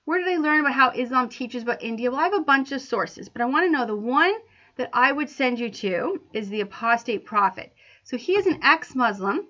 where 0.05 0.19
did 0.19 0.33
I 0.33 0.37
learn 0.37 0.61
about 0.61 0.73
how 0.73 0.91
Islam 0.91 1.29
teaches 1.29 1.63
about 1.63 1.83
India? 1.83 2.09
Well, 2.09 2.19
I 2.19 2.23
have 2.23 2.33
a 2.33 2.41
bunch 2.41 2.71
of 2.71 2.81
sources, 2.81 3.29
but 3.29 3.41
I 3.41 3.45
want 3.45 3.65
to 3.65 3.71
know 3.71 3.85
the 3.85 3.95
one 3.95 4.33
that 4.77 4.89
I 4.93 5.11
would 5.11 5.29
send 5.29 5.59
you 5.59 5.69
to 5.69 6.21
is 6.33 6.49
the 6.49 6.61
apostate 6.61 7.25
prophet. 7.25 7.73
So 8.03 8.17
he 8.17 8.33
is 8.33 8.47
an 8.47 8.59
ex 8.63 8.95
Muslim, 8.95 9.47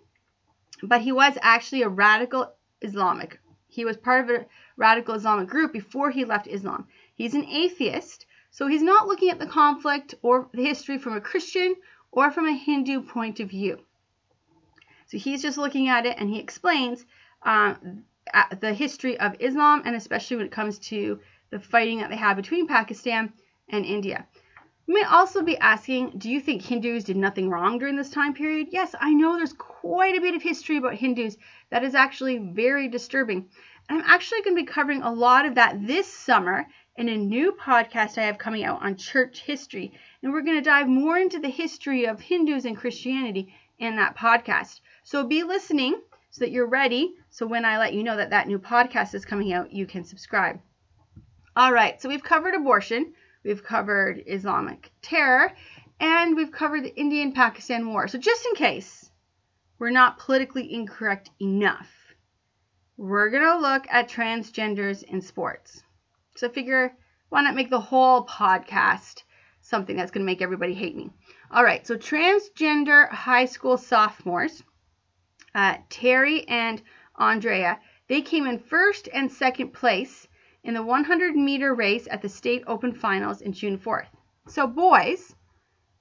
but 0.83 1.01
he 1.01 1.11
was 1.11 1.37
actually 1.41 1.83
a 1.83 1.89
radical 1.89 2.53
Islamic. 2.81 3.39
He 3.71 3.85
was 3.85 3.95
part 3.95 4.25
of 4.25 4.29
a 4.29 4.45
radical 4.75 5.15
Islamic 5.15 5.47
group 5.47 5.71
before 5.71 6.11
he 6.11 6.25
left 6.25 6.45
Islam. 6.45 6.87
He's 7.15 7.33
an 7.33 7.45
atheist, 7.45 8.25
so 8.49 8.67
he's 8.67 8.83
not 8.83 9.07
looking 9.07 9.29
at 9.29 9.39
the 9.39 9.47
conflict 9.47 10.13
or 10.21 10.49
the 10.53 10.65
history 10.65 10.97
from 10.97 11.15
a 11.15 11.21
Christian 11.21 11.75
or 12.11 12.31
from 12.31 12.47
a 12.47 12.51
Hindu 12.53 13.03
point 13.03 13.39
of 13.39 13.49
view. 13.49 13.79
So 15.07 15.17
he's 15.17 15.41
just 15.41 15.57
looking 15.57 15.87
at 15.87 16.05
it 16.05 16.17
and 16.19 16.29
he 16.29 16.39
explains 16.39 17.05
um, 17.43 18.03
the 18.59 18.73
history 18.73 19.17
of 19.17 19.37
Islam 19.39 19.83
and 19.85 19.95
especially 19.95 20.35
when 20.37 20.47
it 20.47 20.51
comes 20.51 20.77
to 20.89 21.21
the 21.49 21.59
fighting 21.59 21.99
that 21.99 22.09
they 22.09 22.17
have 22.17 22.35
between 22.35 22.67
Pakistan 22.67 23.31
and 23.69 23.85
India. 23.85 24.27
You 24.91 24.95
may 24.99 25.03
also 25.05 25.41
be 25.41 25.57
asking, 25.57 26.17
do 26.17 26.29
you 26.29 26.41
think 26.41 26.61
Hindus 26.61 27.05
did 27.05 27.15
nothing 27.15 27.49
wrong 27.49 27.79
during 27.79 27.95
this 27.95 28.09
time 28.09 28.33
period? 28.33 28.67
Yes, 28.71 28.93
I 28.99 29.13
know 29.13 29.37
there's 29.37 29.53
quite 29.53 30.17
a 30.17 30.19
bit 30.19 30.35
of 30.35 30.41
history 30.41 30.75
about 30.75 30.95
Hindus 30.95 31.37
that 31.69 31.85
is 31.85 31.95
actually 31.95 32.39
very 32.39 32.89
disturbing. 32.89 33.47
And 33.87 33.99
I'm 33.99 34.05
actually 34.05 34.41
going 34.41 34.53
to 34.53 34.63
be 34.63 34.65
covering 34.65 35.01
a 35.01 35.13
lot 35.13 35.45
of 35.45 35.55
that 35.55 35.87
this 35.87 36.13
summer 36.13 36.67
in 36.97 37.07
a 37.07 37.15
new 37.15 37.53
podcast 37.53 38.17
I 38.17 38.23
have 38.23 38.37
coming 38.37 38.65
out 38.65 38.81
on 38.81 38.97
church 38.97 39.43
history. 39.43 39.93
And 40.21 40.33
we're 40.33 40.41
going 40.41 40.57
to 40.57 40.69
dive 40.69 40.89
more 40.89 41.17
into 41.17 41.39
the 41.39 41.47
history 41.47 42.05
of 42.05 42.19
Hindus 42.19 42.65
and 42.65 42.75
Christianity 42.75 43.55
in 43.79 43.95
that 43.95 44.17
podcast. 44.17 44.81
So 45.05 45.25
be 45.25 45.43
listening 45.43 46.01
so 46.31 46.43
that 46.43 46.51
you're 46.51 46.67
ready. 46.67 47.13
So 47.29 47.47
when 47.47 47.63
I 47.63 47.77
let 47.77 47.93
you 47.93 48.03
know 48.03 48.17
that 48.17 48.31
that 48.31 48.49
new 48.49 48.59
podcast 48.59 49.15
is 49.15 49.23
coming 49.23 49.53
out, 49.53 49.71
you 49.71 49.85
can 49.85 50.03
subscribe. 50.03 50.59
All 51.55 51.71
right, 51.71 52.01
so 52.01 52.09
we've 52.09 52.23
covered 52.23 52.55
abortion, 52.55 53.13
we've 53.43 53.63
covered 53.63 54.23
Islamic 54.25 54.91
terror, 55.01 55.51
and 55.99 56.35
we've 56.35 56.51
covered 56.51 56.83
the 56.83 56.95
Indian 56.95 57.31
Pakistan 57.31 57.87
war. 57.87 58.07
So 58.07 58.17
just 58.17 58.45
in 58.45 58.55
case 58.55 59.09
we're 59.79 59.89
not 59.89 60.19
politically 60.19 60.73
incorrect 60.73 61.29
enough, 61.39 61.89
we're 62.97 63.29
going 63.29 63.43
to 63.43 63.57
look 63.57 63.87
at 63.89 64.09
transgenders 64.09 65.03
in 65.03 65.21
sports. 65.21 65.83
So 66.35 66.49
figure 66.49 66.93
why 67.29 67.41
not 67.41 67.55
make 67.55 67.69
the 67.69 67.79
whole 67.79 68.25
podcast 68.25 69.23
something 69.61 69.95
that's 69.95 70.11
going 70.11 70.21
to 70.21 70.31
make 70.31 70.41
everybody 70.41 70.73
hate 70.73 70.95
me? 70.95 71.09
All 71.49 71.63
right, 71.63 71.85
so 71.85 71.97
transgender 71.97 73.09
high 73.09 73.45
school 73.45 73.77
sophomores, 73.77 74.63
uh, 75.55 75.77
Terry 75.89 76.47
and 76.47 76.81
Andrea, 77.15 77.79
they 78.07 78.21
came 78.21 78.47
in 78.47 78.59
first 78.59 79.07
and 79.13 79.31
second 79.31 79.73
place 79.73 80.27
in 80.63 80.73
the 80.73 80.83
100 80.83 81.35
meter 81.35 81.73
race 81.73 82.07
at 82.11 82.21
the 82.21 82.29
state 82.29 82.63
open 82.67 82.93
finals 82.93 83.41
in 83.41 83.53
June 83.53 83.77
4th. 83.77 84.07
So, 84.47 84.67
boys, 84.67 85.35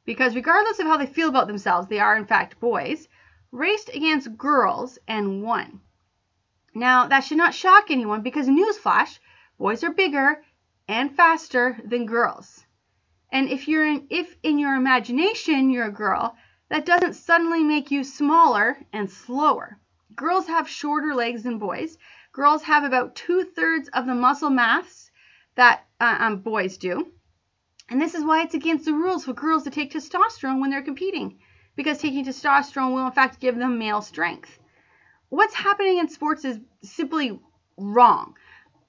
because 0.05 0.35
regardless 0.35 0.79
of 0.79 0.87
how 0.87 0.97
they 0.97 1.07
feel 1.07 1.29
about 1.29 1.47
themselves, 1.47 1.89
they 1.89 2.01
are 2.01 2.17
in 2.17 2.27
fact 2.27 2.61
boys, 2.61 3.09
raced 3.53 3.89
against 3.89 4.37
girls 4.37 4.99
and 5.09 5.43
won. 5.43 5.81
Now, 6.75 7.09
that 7.09 7.25
should 7.25 7.39
not 7.39 7.55
shock 7.55 7.91
anyone 7.91 8.23
because, 8.23 8.49
newsflash, 8.49 9.19
boys 9.59 9.83
are 9.83 9.93
bigger 9.93 10.43
and 10.87 11.15
faster 11.15 11.81
than 11.85 12.07
girls. 12.07 12.65
And 13.33 13.49
if 13.49 13.69
you're 13.69 13.87
in, 13.87 14.07
if 14.11 14.37
in 14.43 14.59
your 14.59 14.75
imagination 14.75 15.71
you're 15.71 15.87
a 15.87 15.93
girl, 15.93 16.37
that 16.69 16.87
doesn't 16.87 17.15
suddenly 17.15 17.63
make 17.63 17.91
you 17.91 18.05
smaller 18.05 18.79
and 18.93 19.11
slower. 19.11 19.79
Girls 20.15 20.47
have 20.47 20.69
shorter 20.69 21.15
legs 21.15 21.43
than 21.43 21.59
boys. 21.59 21.99
Girls 22.41 22.63
have 22.63 22.85
about 22.85 23.17
two 23.17 23.45
thirds 23.45 23.91
of 23.91 24.07
the 24.07 24.15
muscle 24.15 24.49
mass 24.49 25.11
that 25.57 25.85
uh, 26.01 26.17
um, 26.21 26.39
boys 26.39 26.79
do. 26.79 27.13
And 27.91 28.01
this 28.01 28.15
is 28.15 28.25
why 28.25 28.41
it's 28.41 28.55
against 28.55 28.87
the 28.87 28.95
rules 28.95 29.27
for 29.27 29.35
girls 29.35 29.65
to 29.65 29.71
take 29.71 29.93
testosterone 29.93 30.59
when 30.59 30.71
they're 30.71 30.81
competing, 30.81 31.39
because 31.77 31.99
taking 31.99 32.25
testosterone 32.25 32.95
will, 32.95 33.05
in 33.05 33.13
fact, 33.13 33.41
give 33.41 33.57
them 33.57 33.79
male 33.79 34.01
strength. 34.01 34.59
What's 35.29 35.53
happening 35.53 35.99
in 35.99 36.09
sports 36.09 36.47
is 36.47 36.59
simply 36.83 37.39
wrong. 37.77 38.37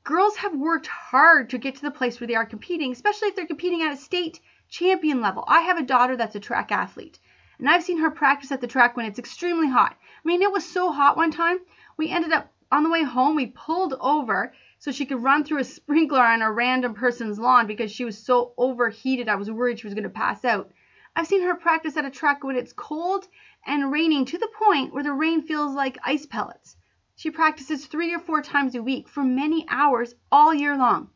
Girls 0.06 0.38
have 0.38 0.56
worked 0.56 0.88
hard 0.88 1.50
to 1.50 1.58
get 1.58 1.76
to 1.76 1.82
the 1.82 1.92
place 1.92 2.22
where 2.22 2.30
they 2.30 2.36
are 2.36 2.46
competing, 2.46 2.94
especially 2.94 3.28
if 3.28 3.36
they're 3.36 3.46
competing 3.46 3.82
at 3.82 3.92
a 3.92 3.98
state 3.98 4.40
champion 4.70 5.20
level. 5.20 5.44
I 5.46 5.60
have 5.64 5.78
a 5.78 5.84
daughter 5.84 6.16
that's 6.16 6.38
a 6.38 6.40
track 6.40 6.72
athlete, 6.72 7.20
and 7.60 7.70
I've 7.70 7.84
seen 7.84 7.98
her 7.98 8.12
practice 8.12 8.54
at 8.54 8.62
the 8.62 8.68
track 8.68 8.96
when 8.96 9.08
it's 9.08 9.20
extremely 9.20 9.68
hot. 9.68 9.98
I 10.24 10.26
mean, 10.26 10.42
it 10.42 10.54
was 10.54 10.66
so 10.66 10.94
hot 10.94 11.18
one 11.18 11.32
time, 11.32 11.58
we 11.98 12.10
ended 12.10 12.32
up 12.32 12.50
on 12.72 12.84
the 12.84 12.90
way 12.90 13.04
home, 13.04 13.36
we 13.36 13.48
pulled 13.48 13.94
over 14.00 14.54
so 14.80 14.92
she 14.92 15.06
could 15.06 15.22
run 15.22 15.44
through 15.44 15.60
a 15.60 15.64
sprinkler 15.66 16.22
on 16.22 16.42
a 16.42 16.52
random 16.52 16.94
person's 16.94 17.38
lawn 17.38 17.68
because 17.68 17.92
she 17.92 18.06
was 18.06 18.18
so 18.18 18.54
overheated. 18.58 19.28
I 19.28 19.36
was 19.36 19.52
worried 19.52 19.80
she 19.80 19.88
was 19.88 19.94
going 19.94 20.06
to 20.06 20.10
pass 20.10 20.46
out. 20.46 20.72
I've 21.14 21.28
seen 21.28 21.44
her 21.44 21.56
practice 21.56 21.98
at 21.98 22.06
a 22.06 22.10
track 22.10 22.44
when 22.46 22.56
it's 22.56 22.72
cold 22.72 23.28
and 23.66 23.92
raining 23.92 24.24
to 24.26 24.38
the 24.38 24.48
point 24.48 24.94
where 24.94 25.04
the 25.04 25.12
rain 25.12 25.42
feels 25.42 25.76
like 25.76 25.98
ice 26.06 26.26
pellets. 26.26 26.78
She 27.18 27.30
practices 27.30 27.86
three 27.86 28.16
or 28.16 28.20
four 28.20 28.42
times 28.42 28.74
a 28.74 28.82
week 28.82 29.10
for 29.10 29.22
many 29.22 29.66
hours 29.68 30.16
all 30.32 30.54
year 30.54 30.78
long. 30.78 31.10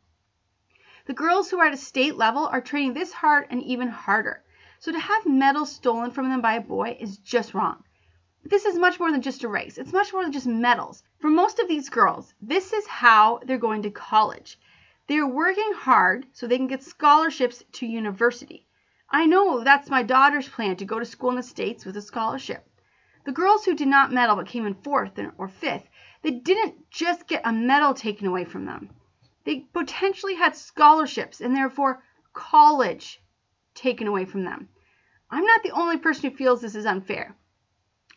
The 1.06 1.14
girls 1.14 1.50
who 1.50 1.60
are 1.60 1.68
at 1.68 1.74
a 1.74 1.78
state 1.78 2.18
level 2.18 2.48
are 2.48 2.60
training 2.60 2.94
this 2.94 3.14
hard 3.14 3.48
and 3.50 3.64
even 3.64 3.88
harder. 3.88 4.44
So 4.80 4.92
to 4.92 5.00
have 5.00 5.26
medals 5.26 5.72
stolen 5.72 6.12
from 6.12 6.30
them 6.30 6.42
by 6.42 6.56
a 6.56 6.62
boy 6.62 6.98
is 7.00 7.18
just 7.18 7.54
wrong. 7.54 7.85
This 8.48 8.66
is 8.66 8.78
much 8.78 9.00
more 9.00 9.12
than 9.12 9.24
just 9.24 9.44
a 9.44 9.48
race. 9.48 9.80
It's 9.80 9.92
much 9.92 10.14
more 10.14 10.22
than 10.22 10.32
just 10.32 10.46
medals. 10.46 11.02
For 11.18 11.32
most 11.32 11.58
of 11.58 11.68
these 11.68 11.90
girls, 11.90 12.32
this 12.40 12.74
is 12.74 12.86
how 12.86 13.40
they're 13.44 13.58
going 13.58 13.82
to 13.82 13.90
college. 13.90 14.60
They're 15.08 15.28
working 15.28 15.74
hard 15.74 16.28
so 16.32 16.46
they 16.46 16.58
can 16.58 16.68
get 16.68 16.84
scholarships 16.84 17.64
to 17.74 17.88
university. 17.88 18.68
I 19.10 19.26
know 19.26 19.64
that's 19.64 19.90
my 19.90 20.04
daughter's 20.04 20.48
plan 20.48 20.76
to 20.76 20.86
go 20.86 21.00
to 21.00 21.06
school 21.06 21.32
in 21.32 21.38
the 21.38 21.44
States 21.44 21.86
with 21.86 21.98
a 21.98 22.04
scholarship. 22.04 22.68
The 23.24 23.32
girls 23.32 23.66
who 23.66 23.74
did 23.74 23.88
not 23.88 24.14
medal 24.14 24.36
but 24.36 24.46
came 24.46 24.68
in 24.68 24.76
fourth 24.76 25.20
or 25.40 25.48
fifth, 25.48 25.90
they 26.22 26.30
didn't 26.30 26.92
just 26.92 27.28
get 27.28 27.42
a 27.46 27.52
medal 27.52 27.96
taken 27.96 28.28
away 28.28 28.46
from 28.46 28.66
them. 28.66 28.92
They 29.44 29.62
potentially 29.74 30.36
had 30.36 30.56
scholarships 30.56 31.42
and 31.42 31.56
therefore 31.56 32.04
college 32.34 33.24
taken 33.74 34.06
away 34.06 34.26
from 34.26 34.44
them. 34.44 34.70
I'm 35.32 35.46
not 35.46 35.64
the 35.64 35.72
only 35.72 35.98
person 35.98 36.30
who 36.30 36.38
feels 36.38 36.62
this 36.62 36.76
is 36.76 36.86
unfair. 36.86 37.36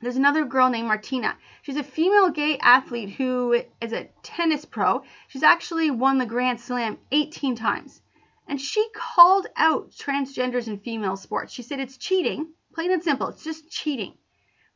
There's 0.01 0.17
another 0.17 0.45
girl 0.45 0.71
named 0.71 0.87
Martina. 0.87 1.37
She's 1.63 1.77
a 1.77 1.83
female 1.83 2.31
gay 2.31 2.57
athlete 2.59 3.11
who 3.11 3.65
is 3.81 3.93
a 3.93 4.09
tennis 4.23 4.65
pro. 4.65 5.03
She's 5.27 5.43
actually 5.43 5.91
won 5.91 6.19
the 6.19 6.27
Grand 6.27 6.61
Slam 6.61 6.99
18 7.11 7.57
times. 7.57 8.01
And 8.47 8.61
she 8.61 8.89
called 8.95 9.49
out 9.57 9.91
transgenders 9.91 10.69
in 10.69 10.79
female 10.79 11.17
sports. 11.17 11.53
She 11.53 11.63
said 11.63 11.81
it's 11.81 11.97
cheating, 11.97 12.53
plain 12.73 12.93
and 12.93 13.03
simple. 13.03 13.27
It's 13.27 13.43
just 13.43 13.71
cheating. 13.71 14.17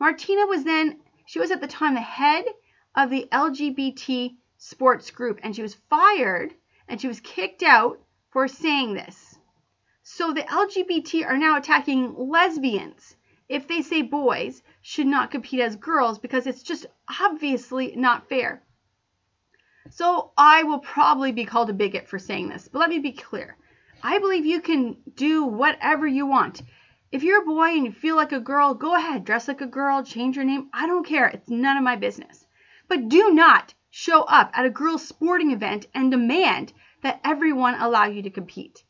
Martina 0.00 0.46
was 0.46 0.64
then, 0.64 1.00
she 1.26 1.38
was 1.38 1.52
at 1.52 1.60
the 1.60 1.68
time 1.68 1.94
the 1.94 2.00
head 2.00 2.44
of 2.96 3.08
the 3.08 3.28
LGBT 3.30 4.36
sports 4.58 5.12
group, 5.12 5.38
and 5.44 5.54
she 5.54 5.62
was 5.62 5.76
fired 5.88 6.52
and 6.88 7.00
she 7.00 7.06
was 7.06 7.20
kicked 7.20 7.62
out 7.62 8.00
for 8.30 8.48
saying 8.48 8.94
this. 8.94 9.38
So 10.02 10.32
the 10.32 10.42
LGBT 10.42 11.26
are 11.26 11.38
now 11.38 11.56
attacking 11.56 12.12
lesbians 12.18 13.14
if 13.52 13.68
they 13.68 13.82
say 13.82 14.00
boys 14.00 14.62
should 14.80 15.06
not 15.06 15.30
compete 15.30 15.60
as 15.60 15.76
girls 15.76 16.18
because 16.18 16.46
it's 16.46 16.62
just 16.62 16.86
obviously 17.20 17.94
not 17.94 18.28
fair. 18.28 18.62
So 19.90 20.32
I 20.38 20.62
will 20.62 20.78
probably 20.78 21.32
be 21.32 21.44
called 21.44 21.68
a 21.68 21.74
bigot 21.74 22.08
for 22.08 22.18
saying 22.18 22.48
this, 22.48 22.68
but 22.68 22.78
let 22.78 22.88
me 22.88 22.98
be 22.98 23.12
clear. 23.12 23.58
I 24.02 24.18
believe 24.18 24.46
you 24.46 24.62
can 24.62 24.96
do 25.14 25.44
whatever 25.44 26.06
you 26.06 26.24
want. 26.24 26.62
If 27.10 27.22
you're 27.22 27.42
a 27.42 27.46
boy 27.46 27.66
and 27.66 27.84
you 27.84 27.92
feel 27.92 28.16
like 28.16 28.32
a 28.32 28.40
girl, 28.40 28.72
go 28.72 28.94
ahead, 28.94 29.26
dress 29.26 29.48
like 29.48 29.60
a 29.60 29.66
girl, 29.66 30.02
change 30.02 30.36
your 30.36 30.46
name. 30.46 30.70
I 30.72 30.86
don't 30.86 31.06
care. 31.06 31.28
It's 31.28 31.50
none 31.50 31.76
of 31.76 31.84
my 31.84 31.96
business. 31.96 32.46
But 32.88 33.10
do 33.10 33.34
not 33.34 33.74
show 33.90 34.22
up 34.22 34.50
at 34.54 34.64
a 34.64 34.70
girls' 34.70 35.06
sporting 35.06 35.50
event 35.50 35.86
and 35.94 36.10
demand 36.10 36.72
that 37.02 37.20
everyone 37.22 37.74
allow 37.74 38.06
you 38.06 38.22
to 38.22 38.30
compete. 38.30 38.82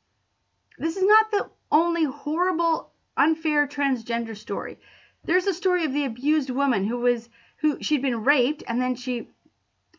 This 0.79 0.97
is 0.97 1.03
not 1.05 1.31
the 1.33 1.51
only 1.73 2.05
horrible 2.05 2.92
unfair 3.17 3.67
transgender 3.67 4.37
story. 4.37 4.79
There's 5.25 5.47
a 5.47 5.55
story 5.55 5.85
of 5.85 5.93
the 5.93 6.05
abused 6.05 6.51
woman 6.51 6.87
who 6.87 6.99
was 6.99 7.29
who 7.59 7.83
she'd 7.83 8.03
been 8.03 8.25
raped 8.25 8.63
and 8.67 8.81
then 8.81 8.95
she 8.95 9.29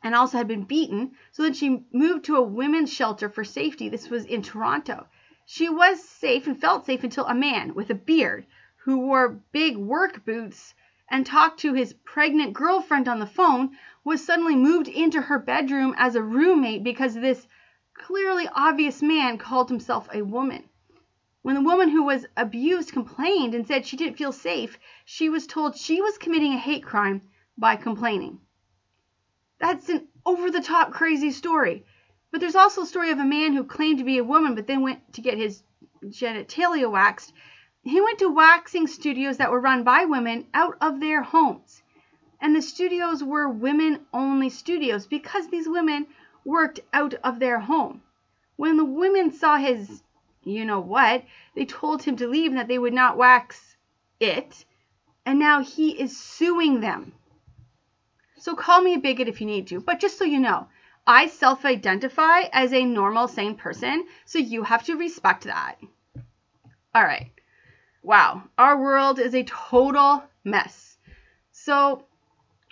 and 0.04 0.14
also 0.14 0.38
had 0.38 0.48
been 0.48 0.64
beaten. 0.64 1.12
So 1.32 1.44
then 1.44 1.54
she 1.54 1.86
moved 1.94 2.26
to 2.26 2.36
a 2.36 2.42
women's 2.42 2.92
shelter 2.92 3.30
for 3.30 3.44
safety. 3.44 3.88
This 3.88 4.10
was 4.10 4.26
in 4.26 4.42
Toronto. 4.42 5.08
She 5.46 5.70
was 5.70 6.04
safe 6.04 6.48
and 6.48 6.60
felt 6.60 6.86
safe 6.86 7.04
until 7.04 7.26
a 7.26 7.34
man 7.34 7.74
with 7.74 7.90
a 7.90 7.96
beard 7.96 8.46
who 8.84 8.98
wore 9.00 9.42
big 9.52 9.78
work 9.78 10.26
boots 10.26 10.74
and 11.10 11.26
talked 11.26 11.60
to 11.60 11.74
his 11.74 11.94
pregnant 11.94 12.54
girlfriend 12.54 13.08
on 13.08 13.20
the 13.20 13.26
phone 13.26 13.78
was 14.04 14.26
suddenly 14.26 14.56
moved 14.56 14.88
into 14.88 15.22
her 15.22 15.40
bedroom 15.40 15.94
as 15.98 16.16
a 16.16 16.22
roommate 16.24 16.84
because 16.84 17.14
this 17.14 17.48
clearly 17.94 18.48
obvious 18.54 19.02
man 19.02 19.38
called 19.38 19.70
himself 19.70 20.10
a 20.14 20.22
woman. 20.22 20.68
When 21.44 21.56
the 21.56 21.62
woman 21.62 21.90
who 21.90 22.04
was 22.04 22.26
abused 22.38 22.94
complained 22.94 23.54
and 23.54 23.68
said 23.68 23.86
she 23.86 23.98
didn't 23.98 24.18
feel 24.18 24.32
safe, 24.32 24.80
she 25.04 25.28
was 25.30 25.46
told 25.46 25.76
she 25.76 26.02
was 26.02 26.18
committing 26.18 26.54
a 26.54 26.58
hate 26.58 26.84
crime 26.84 27.22
by 27.58 27.76
complaining. 27.76 28.40
That's 29.60 29.90
an 29.90 30.08
over 30.26 30.50
the 30.50 30.62
top 30.62 30.94
crazy 30.94 31.32
story. 31.32 31.86
But 32.32 32.40
there's 32.40 32.56
also 32.56 32.84
a 32.84 32.86
story 32.86 33.12
of 33.12 33.20
a 33.20 33.26
man 33.26 33.52
who 33.52 33.66
claimed 33.66 33.98
to 33.98 34.06
be 34.06 34.18
a 34.18 34.24
woman 34.24 34.56
but 34.56 34.68
then 34.68 34.82
went 34.84 35.14
to 35.16 35.22
get 35.22 35.38
his 35.38 35.64
genitalia 36.06 36.90
waxed. 36.90 37.34
He 37.84 38.00
went 38.00 38.20
to 38.20 38.30
waxing 38.30 38.88
studios 38.88 39.36
that 39.36 39.52
were 39.52 39.60
run 39.60 39.84
by 39.84 40.06
women 40.06 40.48
out 40.54 40.78
of 40.80 41.02
their 41.02 41.24
homes. 41.24 41.84
And 42.40 42.56
the 42.56 42.62
studios 42.62 43.22
were 43.22 43.50
women 43.50 44.06
only 44.14 44.50
studios 44.50 45.08
because 45.08 45.50
these 45.50 45.68
women 45.68 46.08
worked 46.46 46.80
out 46.94 47.16
of 47.16 47.40
their 47.40 47.60
home. 47.60 48.02
When 48.56 48.78
the 48.78 48.86
women 48.86 49.32
saw 49.32 49.58
his 49.58 50.04
you 50.44 50.66
know 50.66 50.80
what, 50.80 51.24
they 51.56 51.66
told 51.66 52.04
him 52.04 52.16
to 52.18 52.28
leave 52.28 52.52
and 52.52 52.60
that 52.60 52.68
they 52.68 52.80
would 52.80 52.94
not 52.94 53.18
wax 53.18 53.76
it, 54.20 54.66
and 55.26 55.40
now 55.40 55.64
he 55.64 55.92
is 55.92 56.18
suing 56.18 56.80
them. 56.80 57.14
So 58.38 58.56
call 58.56 58.82
me 58.82 58.96
a 58.96 59.00
bigot 59.00 59.28
if 59.28 59.40
you 59.40 59.48
need 59.48 59.68
to, 59.68 59.80
but 59.80 60.00
just 60.00 60.18
so 60.18 60.26
you 60.26 60.40
know, 60.40 60.68
I 61.08 61.28
self 61.28 61.66
identify 61.66 62.44
as 62.52 62.74
a 62.74 62.86
normal, 62.86 63.28
sane 63.28 63.56
person, 63.56 64.06
so 64.26 64.40
you 64.40 64.64
have 64.64 64.84
to 64.84 64.96
respect 64.96 65.44
that. 65.44 65.76
All 66.96 67.04
right. 67.04 67.32
Wow, 68.02 68.44
our 68.58 68.78
world 68.78 69.20
is 69.20 69.34
a 69.34 69.44
total 69.44 70.24
mess. 70.44 70.98
So 71.52 72.06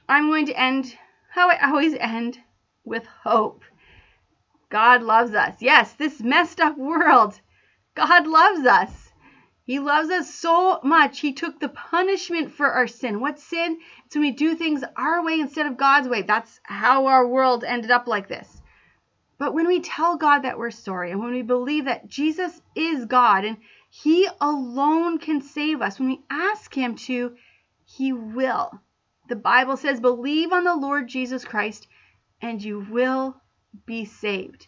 I'm 0.10 0.28
going 0.28 0.48
to 0.48 0.60
end 0.60 0.98
how 1.30 1.50
I 1.50 1.70
always 1.70 1.94
end 1.94 2.38
with 2.84 3.06
hope. 3.06 3.64
God 4.70 5.04
loves 5.04 5.34
us. 5.34 5.62
Yes, 5.62 5.94
this 5.94 6.22
messed 6.22 6.60
up 6.60 6.78
world 6.78 7.40
God 7.96 8.28
loves 8.28 8.66
us. 8.66 9.12
He 9.64 9.80
loves 9.80 10.10
us 10.10 10.34
so 10.34 10.80
much. 10.84 11.20
He 11.20 11.34
took 11.34 11.60
the 11.60 11.70
punishment 11.70 12.52
for 12.52 12.68
our 12.68 12.88
sin. 12.88 13.20
What 13.20 13.40
sin? 13.40 13.80
It's 14.06 14.16
when 14.16 14.24
we 14.24 14.32
do 14.32 14.56
things 14.56 14.84
our 14.98 15.24
way 15.24 15.40
instead 15.40 15.66
of 15.66 15.78
God's 15.78 16.08
way. 16.08 16.24
That's 16.24 16.60
how 16.64 17.06
our 17.06 17.28
world 17.28 17.64
ended 17.64 17.92
up 17.92 18.08
like 18.08 18.28
this. 18.28 18.62
But 19.38 19.54
when 19.54 19.68
we 19.68 19.80
tell 19.80 20.18
God 20.18 20.40
that 20.40 20.58
we're 20.58 20.72
sorry 20.72 21.12
and 21.12 21.20
when 21.20 21.32
we 21.32 21.42
believe 21.42 21.86
that 21.86 22.08
Jesus 22.08 22.62
is 22.76 23.06
God 23.06 23.46
and 23.46 23.58
He 23.90 24.28
alone 24.40 25.20
can 25.20 25.42
save 25.42 25.82
us, 25.82 26.00
when 26.00 26.10
we 26.10 26.22
ask 26.30 26.74
Him 26.74 26.96
to, 26.96 27.36
He 27.86 28.14
will. 28.14 28.72
The 29.30 29.36
Bible 29.36 29.78
says, 29.78 30.00
believe 30.00 30.52
on 30.52 30.64
the 30.64 30.76
Lord 30.76 31.08
Jesus 31.08 31.46
Christ 31.46 31.88
and 32.42 32.62
you 32.62 32.86
will 32.90 33.36
be 33.86 34.06
saved. 34.06 34.68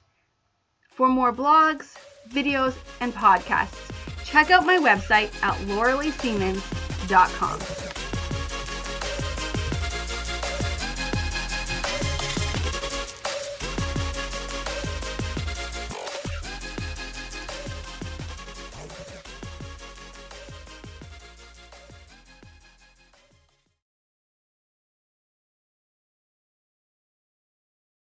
For 0.92 1.08
more 1.08 1.34
blogs, 1.34 1.96
videos, 2.34 2.76
and 3.00 3.14
podcasts, 3.14 3.90
check 4.26 4.52
out 4.52 4.66
my 4.66 4.78
website 4.78 5.32
at 5.44 5.56
lauraleesiemens.com. 5.68 8.03